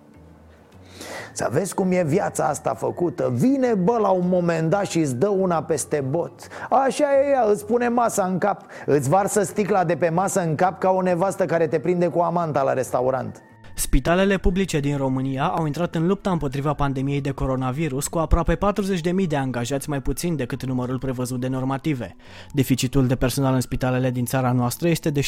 [1.36, 3.32] să vezi cum e viața asta făcută.
[3.34, 6.48] Vine bă la un moment dat și îți dă una peste bot.
[6.70, 8.62] Așa e ea, îți pune masa în cap.
[8.86, 12.20] Îți varsă sticla de pe masă în cap ca o nevastă care te prinde cu
[12.20, 13.42] amanta la restaurant
[13.78, 18.62] Spitalele publice din România au intrat în lupta împotriva pandemiei de coronavirus cu aproape 40.000
[19.28, 22.16] de angajați mai puțin decât numărul prevăzut de normative.
[22.52, 25.28] Deficitul de personal în spitalele din țara noastră este de 17,46%,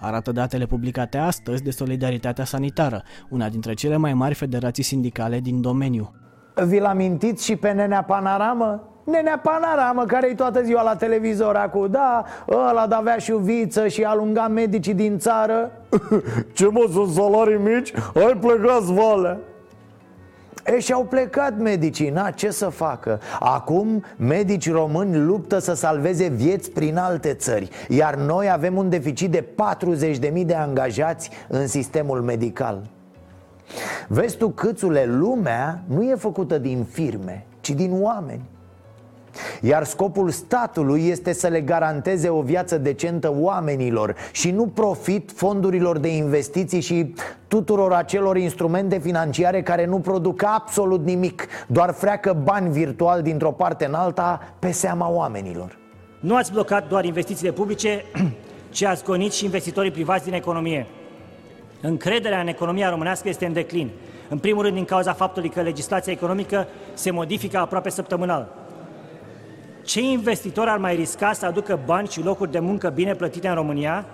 [0.00, 5.60] arată datele publicate astăzi de Solidaritatea Sanitară, una dintre cele mai mari federații sindicale din
[5.60, 6.14] domeniu.
[6.66, 8.84] Vi-l amintiți și pe Nenea Panaramă?
[9.04, 14.48] Nenea Panaramă, care-i toată ziua la televizor acum Da, ăla avea și viță și alunga
[14.48, 15.72] medicii din țară
[16.52, 17.92] Ce mă, sunt salarii mici?
[18.14, 19.38] Hai plecați, valea
[20.64, 23.20] E, și-au plecat medicii, na, ce să facă?
[23.40, 29.30] Acum, medici români luptă să salveze vieți prin alte țări Iar noi avem un deficit
[29.30, 29.44] de
[30.32, 32.82] 40.000 de angajați în sistemul medical
[34.08, 38.42] Vezi tu, câțule, lumea nu e făcută din firme, ci din oameni
[39.60, 45.98] iar scopul statului este să le garanteze o viață decentă oamenilor și nu profit fondurilor
[45.98, 47.14] de investiții și
[47.48, 53.84] tuturor acelor instrumente financiare care nu produc absolut nimic, doar freacă bani virtual dintr-o parte
[53.86, 55.78] în alta pe seama oamenilor.
[56.20, 58.04] Nu ați blocat doar investițiile publice,
[58.70, 60.86] ci ați gonit și investitorii privați din economie.
[61.80, 63.90] Încrederea în economia românească este în declin.
[64.28, 68.54] În primul rând din cauza faptului că legislația economică se modifică aproape săptămânal.
[69.82, 73.54] Ce investitor ar mai risca să aducă bani și locuri de muncă bine plătite în
[73.54, 74.04] România,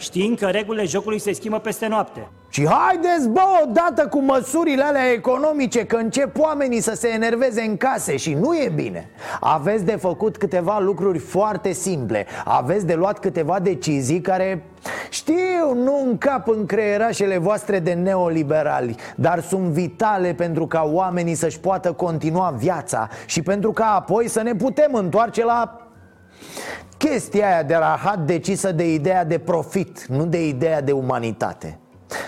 [0.00, 2.28] știind că regulile jocului se schimbă peste noapte?
[2.48, 7.76] Și haideți, bă, odată cu măsurile alea economice Că încep oamenii să se enerveze în
[7.76, 9.10] case și nu e bine
[9.40, 14.64] Aveți de făcut câteva lucruri foarte simple Aveți de luat câteva decizii care
[15.10, 21.60] știu, nu încap în creierașele voastre de neoliberali Dar sunt vitale pentru ca oamenii să-și
[21.60, 25.89] poată continua viața Și pentru ca apoi să ne putem întoarce la
[26.96, 31.78] chestia aia de rahat decisă de ideea de profit, nu de ideea de umanitate.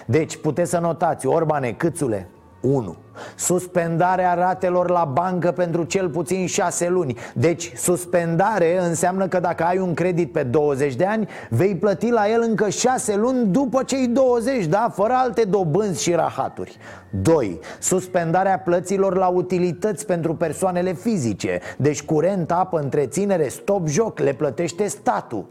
[0.06, 2.28] Deci puteți să notați, Orbane, câțule,
[2.62, 2.96] 1.
[3.36, 9.78] Suspendarea ratelor la bancă pentru cel puțin 6 luni Deci suspendare înseamnă că dacă ai
[9.78, 14.06] un credit pe 20 de ani Vei plăti la el încă 6 luni după cei
[14.06, 14.90] 20, da?
[14.94, 16.76] Fără alte dobânzi și rahaturi
[17.10, 17.60] 2.
[17.78, 24.86] Suspendarea plăților la utilități pentru persoanele fizice Deci curent, apă, întreținere, stop, joc, le plătește
[24.86, 25.46] statul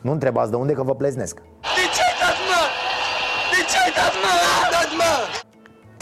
[0.00, 1.42] Nu întrebați de unde că vă pleznesc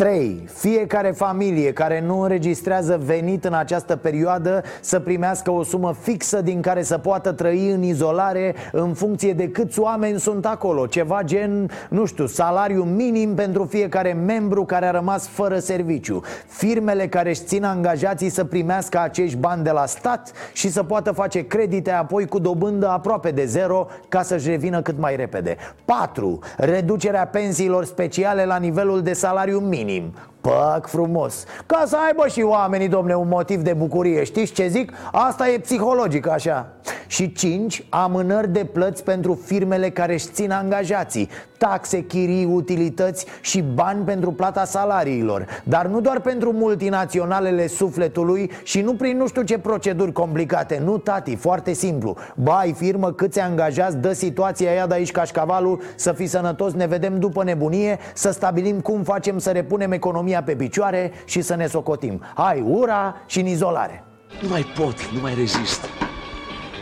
[0.03, 0.13] 3.
[0.13, 0.49] 3.
[0.55, 6.61] Fiecare familie care nu înregistrează venit în această perioadă să primească o sumă fixă din
[6.61, 11.71] care să poată trăi în izolare în funcție de câți oameni sunt acolo Ceva gen,
[11.89, 17.45] nu știu, salariu minim pentru fiecare membru care a rămas fără serviciu Firmele care își
[17.45, 22.27] țin angajații să primească acești bani de la stat și să poată face credite apoi
[22.27, 26.39] cu dobândă aproape de zero ca să-și revină cât mai repede 4.
[26.57, 31.45] Reducerea pensiilor speciale la nivelul de salariu minim nim Păc frumos.
[31.67, 34.25] Ca să aibă și oamenii, domne, un motiv de bucurie.
[34.25, 34.93] Știți ce zic?
[35.13, 36.69] Asta e psihologic așa.
[37.07, 37.87] Și 5.
[37.89, 41.29] Amânări de plăți pentru firmele care își țin angajații.
[41.59, 45.47] Taxe, chirii, utilități și bani pentru plata salariilor.
[45.65, 50.81] Dar nu doar pentru multinaționalele sufletului Și nu prin nu știu ce proceduri complicate.
[50.85, 52.17] Nu, tati, foarte simplu.
[52.35, 57.19] Bai, firmă, câți angajați, dă situația aia de aici cașcavalul Să fii sănătos, ne vedem
[57.19, 61.67] după nebunie Să stabilim cum facem să repunem economia economia pe picioare și să ne
[61.67, 62.23] socotim.
[62.35, 64.05] Hai, ura și în izolare.
[64.43, 65.89] Nu mai pot, nu mai rezist.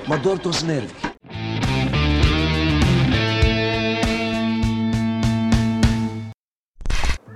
[0.06, 0.92] Mă dor toți nervi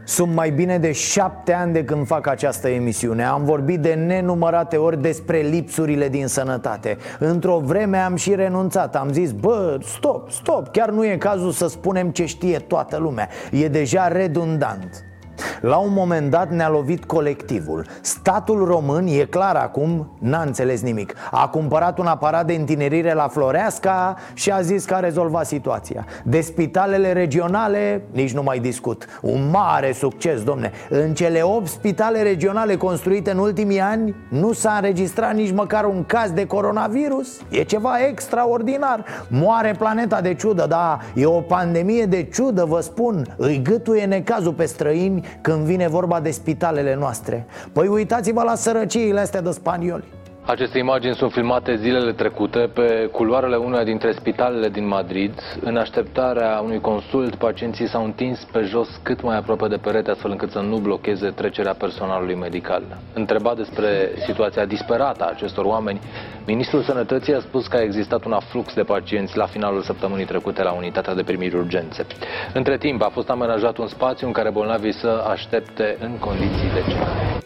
[0.06, 3.24] Sunt mai bine de șapte ani de când fac această emisiune.
[3.24, 6.96] Am vorbit de nenumărate ori despre lipsurile din sănătate.
[7.18, 8.96] Într-o vreme am și renunțat.
[8.96, 13.28] Am zis, bă, stop, stop Chiar nu e cazul să spunem ce știe toată lumea.
[13.50, 15.13] E deja redundant
[15.60, 17.86] la un moment dat ne-a lovit colectivul.
[18.00, 21.14] Statul român, e clar acum, n-a înțeles nimic.
[21.30, 26.06] A cumpărat un aparat de întinerire la Floreasca și a zis că a rezolvat situația.
[26.24, 29.06] De spitalele regionale, nici nu mai discut.
[29.22, 30.70] Un mare succes, domne.
[30.88, 36.04] În cele 8 spitale regionale construite în ultimii ani Nu s-a înregistrat nici măcar un
[36.06, 37.40] caz de coronavirus.
[37.48, 39.04] E ceva extraordinar.
[39.28, 43.34] Moare planeta de ciudă, da E o pandemie de ciudă, vă spun.
[43.36, 47.46] Îi gâtuie necazul pe străini când vine vorba de spitalele noastre.
[47.72, 50.04] Păi uitați-vă la sărăciile astea de spanioli
[50.46, 55.40] aceste imagini sunt filmate zilele trecute pe culoarele unuia dintre spitalele din Madrid.
[55.60, 60.30] În așteptarea unui consult, pacienții s-au întins pe jos cât mai aproape de perete, astfel
[60.30, 62.82] încât să nu blocheze trecerea personalului medical.
[63.14, 66.00] Întrebat despre situația disperată a acestor oameni,
[66.46, 70.62] Ministrul Sănătății a spus că a existat un aflux de pacienți la finalul săptămânii trecute
[70.62, 72.06] la unitatea de primiri urgențe.
[72.54, 77.42] Între timp, a fost amenajat un spațiu în care bolnavii să aștepte în condiții decente.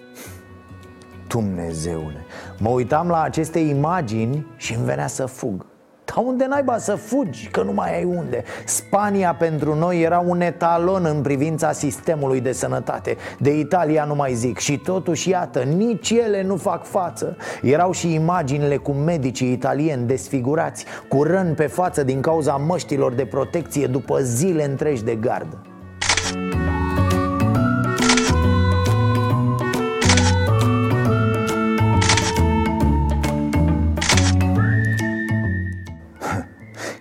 [1.28, 2.26] Dumnezeule
[2.60, 5.66] Mă uitam la aceste imagini și îmi venea să fug.
[6.14, 8.44] Dar unde naiba să fugi, că nu mai ai unde.
[8.64, 13.16] Spania pentru noi era un etalon în privința sistemului de sănătate.
[13.38, 14.58] De Italia nu mai zic.
[14.58, 17.36] Și totuși, iată, nici ele nu fac față.
[17.62, 23.24] Erau și imaginile cu medicii italieni desfigurați Cu răni pe față din cauza măștilor de
[23.24, 25.67] protecție după zile întregi de gardă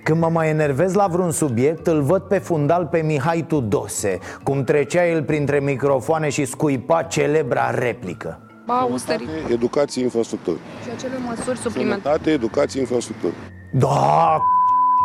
[0.07, 4.63] Când mă mai enervez la vreun subiect, îl văd pe fundal pe Mihai Tudose Cum
[4.63, 9.29] trecea el printre microfoane și scuipa celebra replică Austerity.
[9.51, 10.57] Educație, infrastructură.
[10.83, 12.01] Și acele măsuri suplimentare.
[12.01, 13.33] Sănătate, educație, infrastructură.
[13.73, 14.41] Da,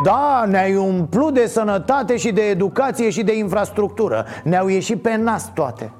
[0.05, 5.53] da, ne-ai umplut de sănătate și de educație și de infrastructură Ne-au ieșit pe nas
[5.53, 5.93] toate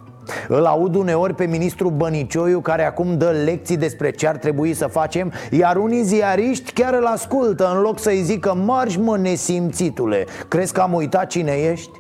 [0.49, 4.87] îl aud uneori pe ministrul Bănicioiu care acum dă lecții despre ce ar trebui să
[4.87, 10.73] facem Iar unii ziariști chiar îl ascultă în loc să-i zică Marș mă nesimțitule, crezi
[10.73, 11.91] că am uitat cine ești?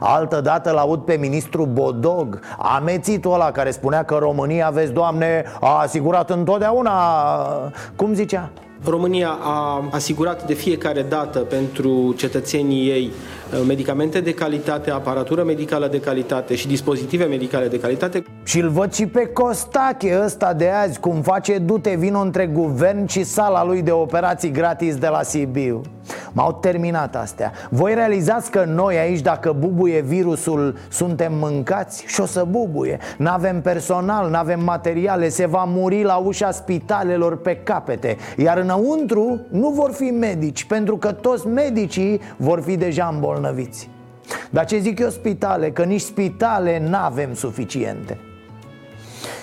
[0.00, 5.44] Altă dată l aud pe ministru Bodog Amețitul ăla care spunea că România, vezi, doamne,
[5.60, 6.92] a asigurat întotdeauna
[7.96, 8.50] Cum zicea?
[8.84, 13.35] România a asigurat de fiecare dată pentru cetățenii ei uh,
[13.66, 18.24] medicamente de calitate, aparatură medicală de calitate și dispozitive medicale de calitate.
[18.46, 23.06] Și îl văd și pe Costache ăsta de azi Cum face dute vino între guvern
[23.06, 25.80] și sala lui de operații gratis de la Sibiu.
[26.32, 27.52] M-au terminat astea.
[27.70, 32.04] Voi realizați că noi aici dacă bubuie virusul Suntem mâncați?
[32.06, 32.98] Și o să bubuie.
[33.18, 38.16] N-avem personal, n-avem materiale Se va muri la ușa spitalelor pe capete.
[38.36, 43.90] Iar înăuntru nu vor fi medici Pentru că toți medicii vor fi deja îmbolnăviți.
[44.50, 45.70] Dar ce zic eu spitale?
[45.70, 48.18] Că nici spitale n-avem suficiente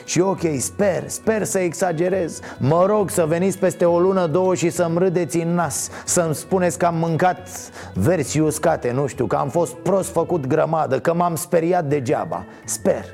[0.06, 2.39] și ok, sper, sper să exagerez.
[2.58, 6.78] Mă rog să veniți peste o lună, două și să-mi râdeți în nas Să-mi spuneți
[6.78, 7.49] că am mâncat
[7.93, 12.45] versi uscate, nu știu Că am fost prost făcut grămadă, că m-am speriat degeaba.
[12.66, 13.06] Sper.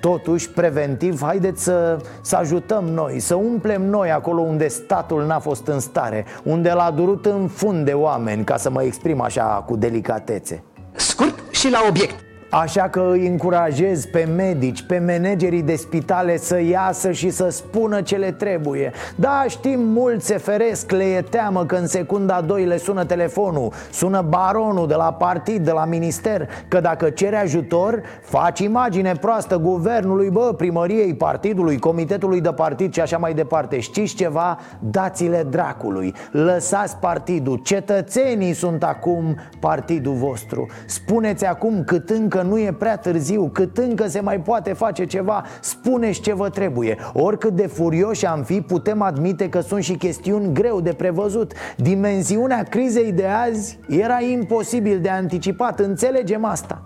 [0.00, 5.66] Totuși, preventiv, haideți să, să ajutăm noi Să umplem noi acolo unde statul n-a fost
[5.66, 9.76] în stare Unde l-a durut în fund de oameni Ca să mă exprim așa cu
[9.76, 10.62] delicatețe.
[10.92, 16.60] Scurt și la obiect Așa că îi încurajez pe medici, pe managerii de spitale să
[16.60, 18.92] iasă și să spună ce le trebuie.
[19.14, 23.72] Da, știm, mulți se feresc, le e teamă că în secunda 2 le sună telefonul.
[23.90, 29.56] Sună baronul de la partid, de la minister Că dacă cere ajutor, faci imagine proastă
[29.58, 33.80] guvernului, bă, primăriei, partidului, comitetului de partid și așa mai departe.
[33.80, 34.58] Știți ceva?
[34.78, 36.14] Dați-le dracului.
[36.30, 40.66] Lăsați partidul, cetățenii sunt acum partidul vostru.
[40.86, 45.44] Spuneți acum cât încă nu e prea târziu, cât încă se mai poate face ceva,
[45.60, 46.96] spuneți ce vă trebuie.
[47.12, 51.52] Oricât de furioși am fi, putem admite că sunt și chestiuni greu de prevăzut.
[51.76, 56.82] Dimensiunea crizei de azi era imposibil de anticipat, înțelegem asta.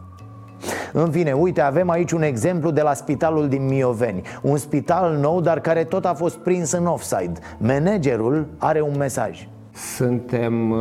[0.93, 5.41] În fine, uite, avem aici un exemplu de la spitalul din Mioveni Un spital nou,
[5.41, 10.79] dar care tot a fost prins în offside Managerul are un mesaj Suntem uh,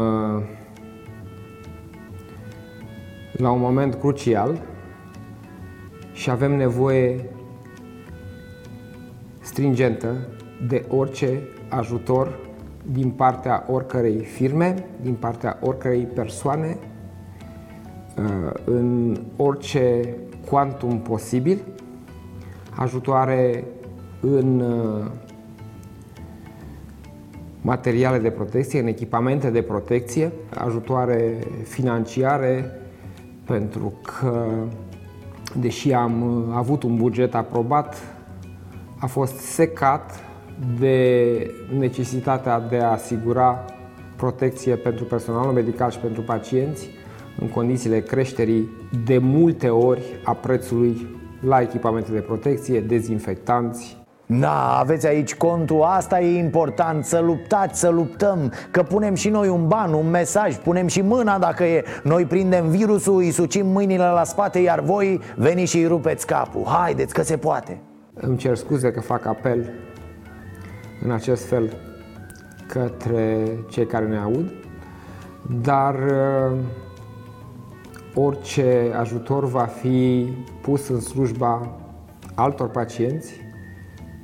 [3.37, 4.61] la un moment crucial
[6.13, 7.29] și avem nevoie
[9.41, 10.15] stringentă
[10.67, 12.39] de orice ajutor
[12.91, 16.77] din partea oricărei firme, din partea oricărei persoane,
[18.17, 20.15] uh, în orice
[20.49, 21.63] quantum posibil,
[22.75, 23.63] ajutoare
[24.19, 25.05] în uh,
[27.61, 32.79] materiale de protecție, în echipamente de protecție, ajutoare financiare,
[33.45, 34.47] pentru că
[35.59, 37.95] deși am uh, avut un buget aprobat,
[38.99, 40.23] a fost secat
[40.79, 43.65] de necesitatea de a asigura
[44.15, 46.89] protecție pentru personalul medical și pentru pacienți
[47.39, 48.69] în condițiile creșterii
[49.05, 51.07] de multe ori a prețului
[51.41, 57.89] la echipamente de protecție, dezinfectanți, da, aveți aici contul, asta e important, să luptați, să
[57.89, 61.83] luptăm Că punem și noi un ban, un mesaj, punem și mâna dacă e.
[62.03, 66.63] Noi prindem virusul, îi sucim mâinile la spate, iar voi veniți și îi rupeți capul.
[66.65, 67.79] Haideți că se poate.
[68.13, 69.69] Îmi cer scuze că fac apel
[71.03, 71.73] în acest fel
[72.67, 74.51] către cei care ne aud
[75.61, 76.57] Dar uh,
[78.13, 80.27] orice ajutor va fi
[80.61, 81.71] pus în slujba
[82.35, 83.44] altor pacienți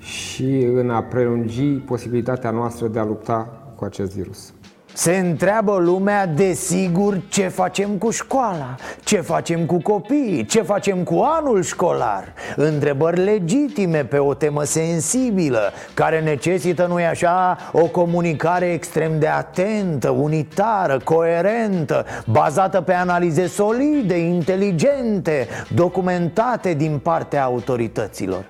[0.02, 4.54] și în a prelungi posibilitatea noastră de a lupta cu acest virus.
[4.94, 11.22] Se întreabă lumea, desigur, ce facem cu școala, ce facem cu copiii, ce facem cu
[11.24, 19.20] anul școlar Întrebări legitime pe o temă sensibilă Care necesită, nu-i așa, o comunicare extrem
[19.20, 28.46] de atentă, unitară, coerentă Bazată pe analize solide, inteligente, documentate din partea autorităților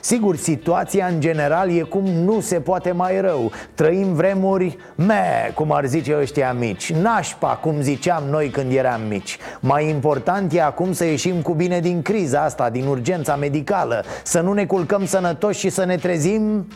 [0.00, 3.52] Sigur, situația în general e cum nu se poate mai rău.
[3.74, 6.92] Trăim vremuri me, cum ar zice ăștia mici.
[6.92, 9.38] Nașpa, cum ziceam noi când eram mici.
[9.60, 14.04] Mai important e acum să ieșim cu bine din criza asta, din urgența medicală.
[14.22, 16.68] Să nu ne culcăm sănătoși și să ne trezim.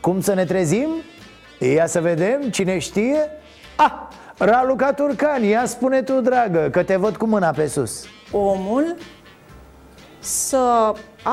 [0.00, 0.88] Cum să ne trezim?
[1.74, 3.30] Ia să vedem, cine știe?
[3.76, 3.92] Ah,
[4.38, 8.04] Raluca Turcan, ia spune tu, dragă, că te văd cu mâna pe sus.
[8.32, 8.96] Omul
[10.18, 10.92] să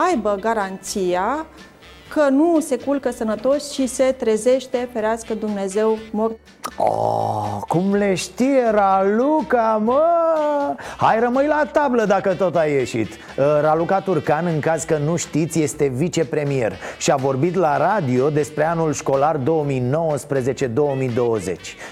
[0.09, 1.45] aibă garanția
[2.13, 6.37] că nu se culcă sănătos și se trezește, ferească Dumnezeu, mort.
[6.77, 10.03] Oh, cum le știe Raluca, mă!
[10.97, 15.15] Hai rămâi la tablă dacă tot ai ieșit uh, Raluca Turcan, în caz că nu
[15.15, 19.41] știți, este vicepremier Și a vorbit la radio despre anul școlar 2019-2020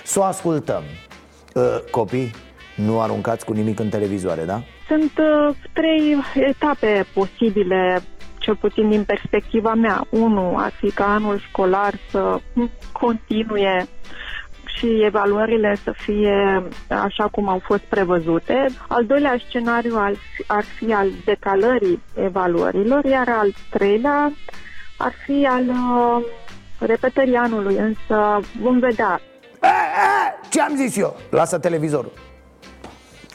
[0.05, 0.83] Să o ascultăm
[1.53, 2.31] uh, Copii,
[2.75, 4.61] nu aruncați cu nimic în televizoare, da?
[4.87, 8.01] Sunt uh, trei etape posibile,
[8.37, 10.05] cel puțin din perspectiva mea.
[10.09, 12.39] Unu ar fi ca anul școlar să
[12.91, 13.85] continue
[14.77, 18.65] și evaluările să fie așa cum au fost prevăzute.
[18.87, 20.13] Al doilea scenariu ar,
[20.47, 24.33] ar fi al decalării evaluărilor, iar al treilea
[24.97, 26.25] ar fi al uh,
[26.79, 29.21] repetării anului, însă vom vedea.
[30.49, 31.15] Ce am zis eu?
[31.29, 32.11] Lasă televizorul.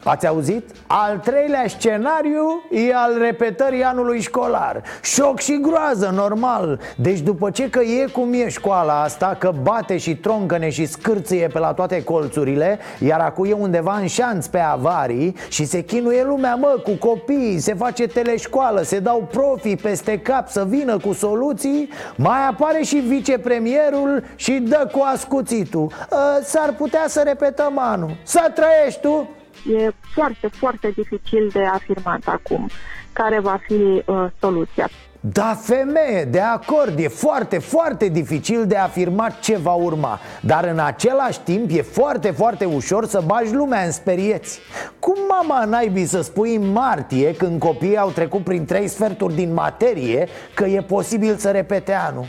[0.05, 0.71] Ați auzit?
[0.87, 4.83] Al treilea scenariu e al repetării anului școlar.
[5.03, 6.81] Șoc și groază, normal.
[6.97, 11.49] Deci după ce că e cum e școala asta Că bate și troncăne și scârție
[11.53, 16.25] pe la toate colțurile Iar acum e undeva în șanț pe avarii Și se chinuie
[16.25, 21.13] lumea, mă, cu copiii Se face teleșcoală, se dau profii peste cap Să vină cu
[21.13, 25.93] soluții Mai apare și vicepremierul și dă cu ascuțitul.
[26.13, 28.17] Ă, S-ar putea să repetăm anul.
[28.23, 29.29] Să trăiești tu
[29.73, 32.69] E foarte, foarte dificil de afirmat acum
[33.13, 34.89] care va fi uh, soluția.
[35.21, 40.79] Da, femeie, de acord, e foarte, foarte dificil de afirmat ce va urma Dar în
[40.79, 44.61] același timp e foarte, foarte ușor să bagi lumea în sperieți.
[44.99, 49.53] Cum mama naibii să spui în martie, când copiii au trecut prin trei sferturi din
[49.53, 52.27] materie Că e posibil să repete anul?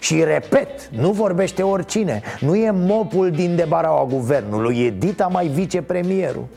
[0.00, 6.48] Și repet, nu vorbește oricine Nu e mopul din debaraua guvernului E dita mai vicepremierul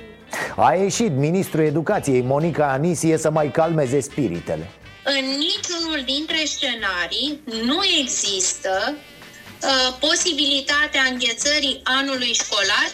[0.55, 4.69] A ieșit ministrul educației Monica Anisie să mai calmeze spiritele
[5.03, 12.87] în niciunul dintre scenarii nu există uh, posibilitatea înghețării anului școlar.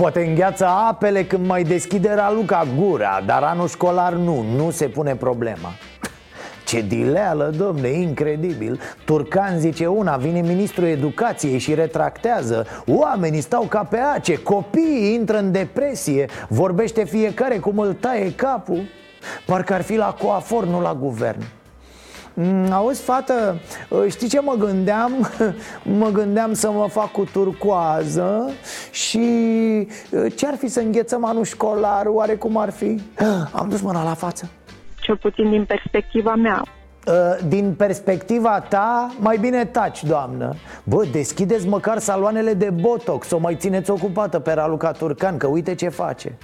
[0.00, 5.16] Poate îngheață apele când mai deschide Raluca gura, dar anul școlar nu, nu se pune
[5.16, 5.74] problema.
[6.72, 13.84] Ce dileală, domne, incredibil Turcan zice una, vine ministrul educației și retractează Oamenii stau ca
[13.84, 18.82] pe ace, copiii intră în depresie Vorbește fiecare cum îl taie capul
[19.46, 21.42] Parcă ar fi la coafor, nu la guvern
[22.34, 23.60] mm, Auzi, fată,
[24.08, 25.12] știi ce mă gândeam?
[25.98, 28.50] Mă gândeam să mă fac cu turcoază
[28.90, 29.28] Și
[30.34, 32.06] ce-ar fi să înghețăm anul școlar?
[32.06, 33.00] Oare cum ar fi?
[33.60, 34.50] Am dus mâna la față
[35.02, 36.62] Cel puțin din perspectiva mea.
[37.48, 40.54] Din perspectiva ta, mai bine taci, doamnă.
[40.84, 45.74] Bă, deschideți măcar saloanele de botox O mai țineți ocupată pe Raluca Turcan Că uite
[45.74, 46.38] ce face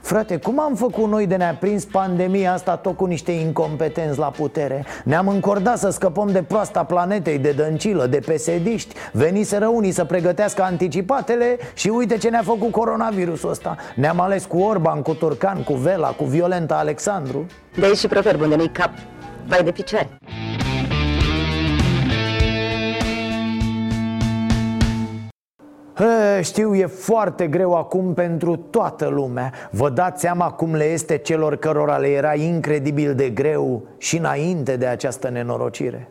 [0.00, 4.30] Frate, cum am făcut noi de ne-a prins pandemia asta tot cu niște incompetenți la
[4.30, 4.84] putere?
[5.04, 8.94] Ne-am încordat să scăpăm de proasta planetei, de dăncilă, de pesediști.
[9.12, 13.76] Veniseră unii să pregătească anticipatele și uite ce ne-a făcut coronavirusul ăsta.
[13.94, 17.46] Ne-am ales cu Orban, cu Turcan, cu Vela, cu Violenta Alexandru.
[17.78, 18.90] De aici și proverbul de nu cap,
[19.46, 20.08] vai de picioare
[25.98, 29.52] He, știu, e foarte greu acum pentru toată lumea.
[29.70, 34.76] Vă dați seama cum le este celor cărora le era incredibil de greu și înainte
[34.76, 36.08] de această nenorocire?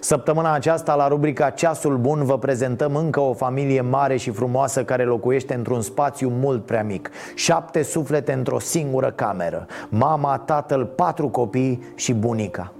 [0.00, 5.04] Săptămâna aceasta, la rubrica Ceasul Bun, vă prezentăm încă o familie mare și frumoasă care
[5.04, 7.10] locuiește într-un spațiu mult prea mic.
[7.34, 9.66] Șapte suflete într-o singură cameră.
[9.88, 12.72] Mama, tatăl, patru copii și bunica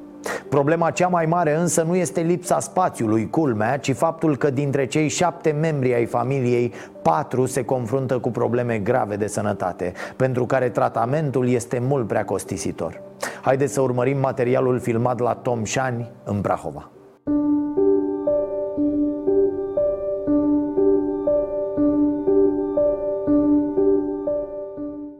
[0.48, 5.08] Problema cea mai mare însă nu este lipsa spațiului, culmea, ci faptul că dintre cei
[5.08, 11.48] șapte membri ai familiei, patru se confruntă cu probleme grave de sănătate, pentru care tratamentul
[11.48, 13.00] este mult prea costisitor.
[13.42, 16.90] Haideți să urmărim materialul filmat la Tom Șani în Brahova.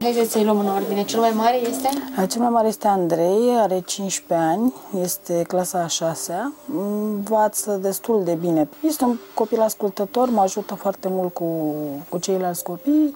[0.03, 1.03] Haideți să-i luăm în ordine.
[1.03, 1.89] Cel mai mare este?
[2.27, 8.33] Cel mai mare este Andrei, are 15 ani, este clasa a 6 învață destul de
[8.33, 8.69] bine.
[8.81, 11.73] Este un copil ascultător, mă ajută foarte mult cu,
[12.09, 13.15] cu ceilalți copii.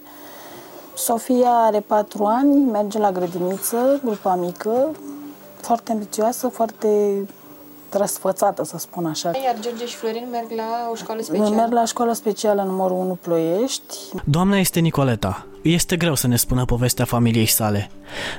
[0.94, 4.90] Sofia are 4 ani, merge la grădiniță, grupa mică,
[5.60, 6.88] foarte ambițioasă, foarte
[7.90, 9.30] răsfățată, să spun așa.
[9.44, 11.54] Iar George și Florin merg la o școală specială?
[11.54, 13.96] Merg la școala specială numărul 1 Ploiești.
[14.24, 15.46] Doamna este Nicoleta.
[15.68, 17.90] Este greu să ne spună povestea familiei sale.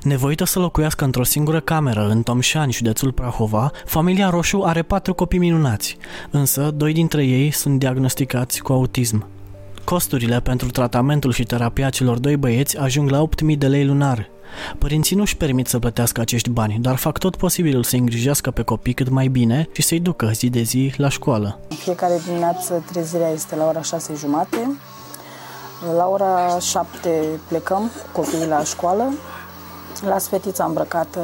[0.01, 5.39] Nevoită să locuiască într-o singură cameră în Tomșani, județul Prahova, familia Roșu are patru copii
[5.39, 5.97] minunați,
[6.29, 9.27] însă doi dintre ei sunt diagnosticați cu autism.
[9.83, 14.29] Costurile pentru tratamentul și terapia celor doi băieți ajung la 8.000 de lei lunar,
[14.77, 18.61] Părinții nu își permit să plătească acești bani, dar fac tot posibilul să îngrijească pe
[18.61, 21.59] copii cât mai bine și să-i ducă zi de zi la școală.
[21.67, 24.77] Fiecare dimineață trezirea este la ora 6 jumate.
[25.95, 29.13] La ora 7 plecăm cu copiii la școală.
[30.01, 31.19] La sfetița îmbrăcată,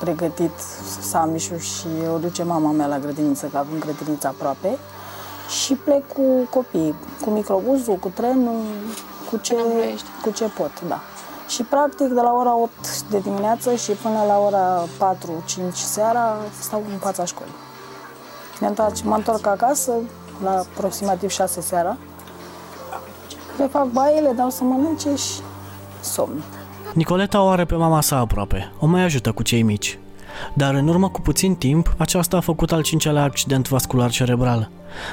[0.00, 0.58] pregătit
[1.00, 4.78] samișul și o duce mama mea la grădiniță, că avem grădinița aproape.
[5.62, 6.94] Și plec cu copiii,
[7.24, 8.60] cu microbuzul, cu trenul,
[9.30, 9.56] cu ce,
[10.22, 11.00] cu ce pot, da.
[11.48, 16.82] Și practic de la ora 8 de dimineață și până la ora 4-5 seara stau
[16.92, 17.54] în fața școlii.
[18.60, 19.92] Ne întoarce, mă întorc acasă
[20.42, 21.96] la aproximativ 6 seara.
[23.58, 25.32] Le fac baie, le dau să mănânce și
[26.00, 26.42] somn.
[26.94, 29.98] Nicoleta o are pe mama sa aproape, o mai ajută cu cei mici.
[30.54, 34.70] Dar în urmă cu puțin timp, aceasta a făcut al cincelea accident vascular cerebral.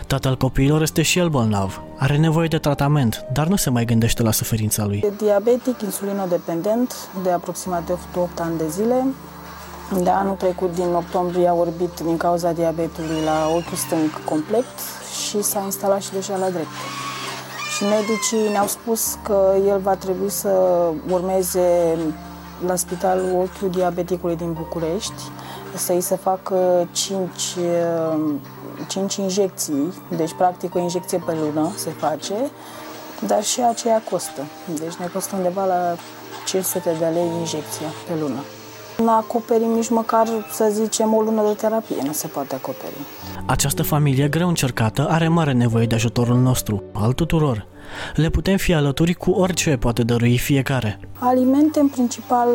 [0.07, 1.81] Tatăl copiilor este și el bolnav.
[1.97, 5.03] Are nevoie de tratament, dar nu se mai gândește la suferința lui.
[5.05, 9.05] E diabetic, insulinodependent, de aproximativ 8 ani de zile.
[10.03, 14.65] De anul trecut, din octombrie, a orbit din cauza diabetului la ochiul stâng complet
[15.27, 16.67] și s-a instalat și deja la drept.
[17.82, 20.49] Și medicii ne-au spus că el va trebui să
[21.09, 21.97] urmeze
[22.65, 25.21] la spitalul ochiul diabeticului din București,
[25.75, 27.29] să-i se facă 5
[28.88, 32.34] 5 injecții, deci practic o injecție pe lună se face,
[33.27, 34.41] dar și aceea costă.
[34.79, 35.95] Deci ne costă undeva la
[36.45, 38.39] 500 de lei injecția pe lună.
[38.97, 42.97] Nu acoperim nici măcar, să zicem, o lună de terapie, nu se poate acoperi.
[43.45, 47.69] Această familie greu încercată are mare nevoie de ajutorul nostru, al tuturor.
[48.15, 50.99] Le putem fi alături cu orice poate dărui fiecare.
[51.19, 52.49] Alimente, în principal,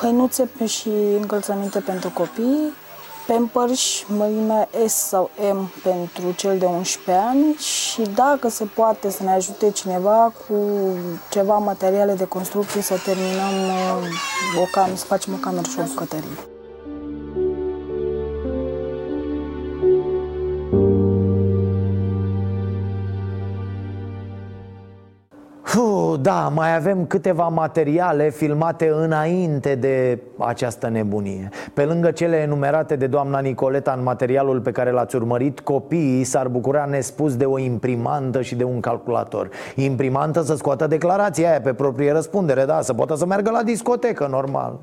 [0.00, 0.88] hăinuțe și
[1.20, 2.72] încălțăminte pentru copii,
[3.26, 9.22] Pampers, mărimea S sau M pentru cel de 11 ani și dacă se poate să
[9.22, 10.54] ne ajute cineva cu
[11.30, 13.54] ceva materiale de construcție să terminăm
[14.54, 16.53] uh, o cameră, să facem o cameră și o bucătărie.
[26.24, 31.48] Da, mai avem câteva materiale filmate înainte de această nebunie.
[31.74, 36.48] Pe lângă cele enumerate de doamna Nicoleta în materialul pe care l-ați urmărit Copiii s-ar
[36.48, 39.48] bucura nespus de o imprimantă și de un calculator.
[39.74, 44.26] Imprimantă să scoată declarația aia pe proprie răspundere, da, să poată să meargă la discotecă,
[44.30, 44.78] normal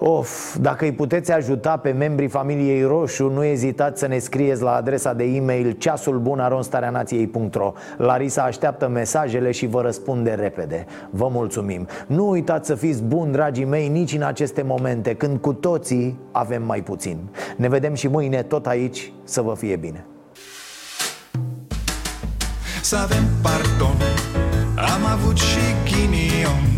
[0.00, 4.74] Of, dacă îi puteți ajuta pe membrii familiei Roșu, nu ezitați să ne scrieți la
[4.74, 10.86] adresa de e-mail ceasulbun.ro Larisa așteaptă mesajele și vă răspunde repede.
[11.10, 11.86] Vă mulțumim.
[12.06, 16.62] Nu uitați să fiți buni, dragii mei, nici în aceste momente Când cu toții avem
[16.62, 17.18] mai puțin.
[17.56, 20.06] Ne vedem și mâine tot aici, să vă fie bine.
[22.82, 23.96] Să avem pardon.
[24.74, 26.77] Am avut și ghinion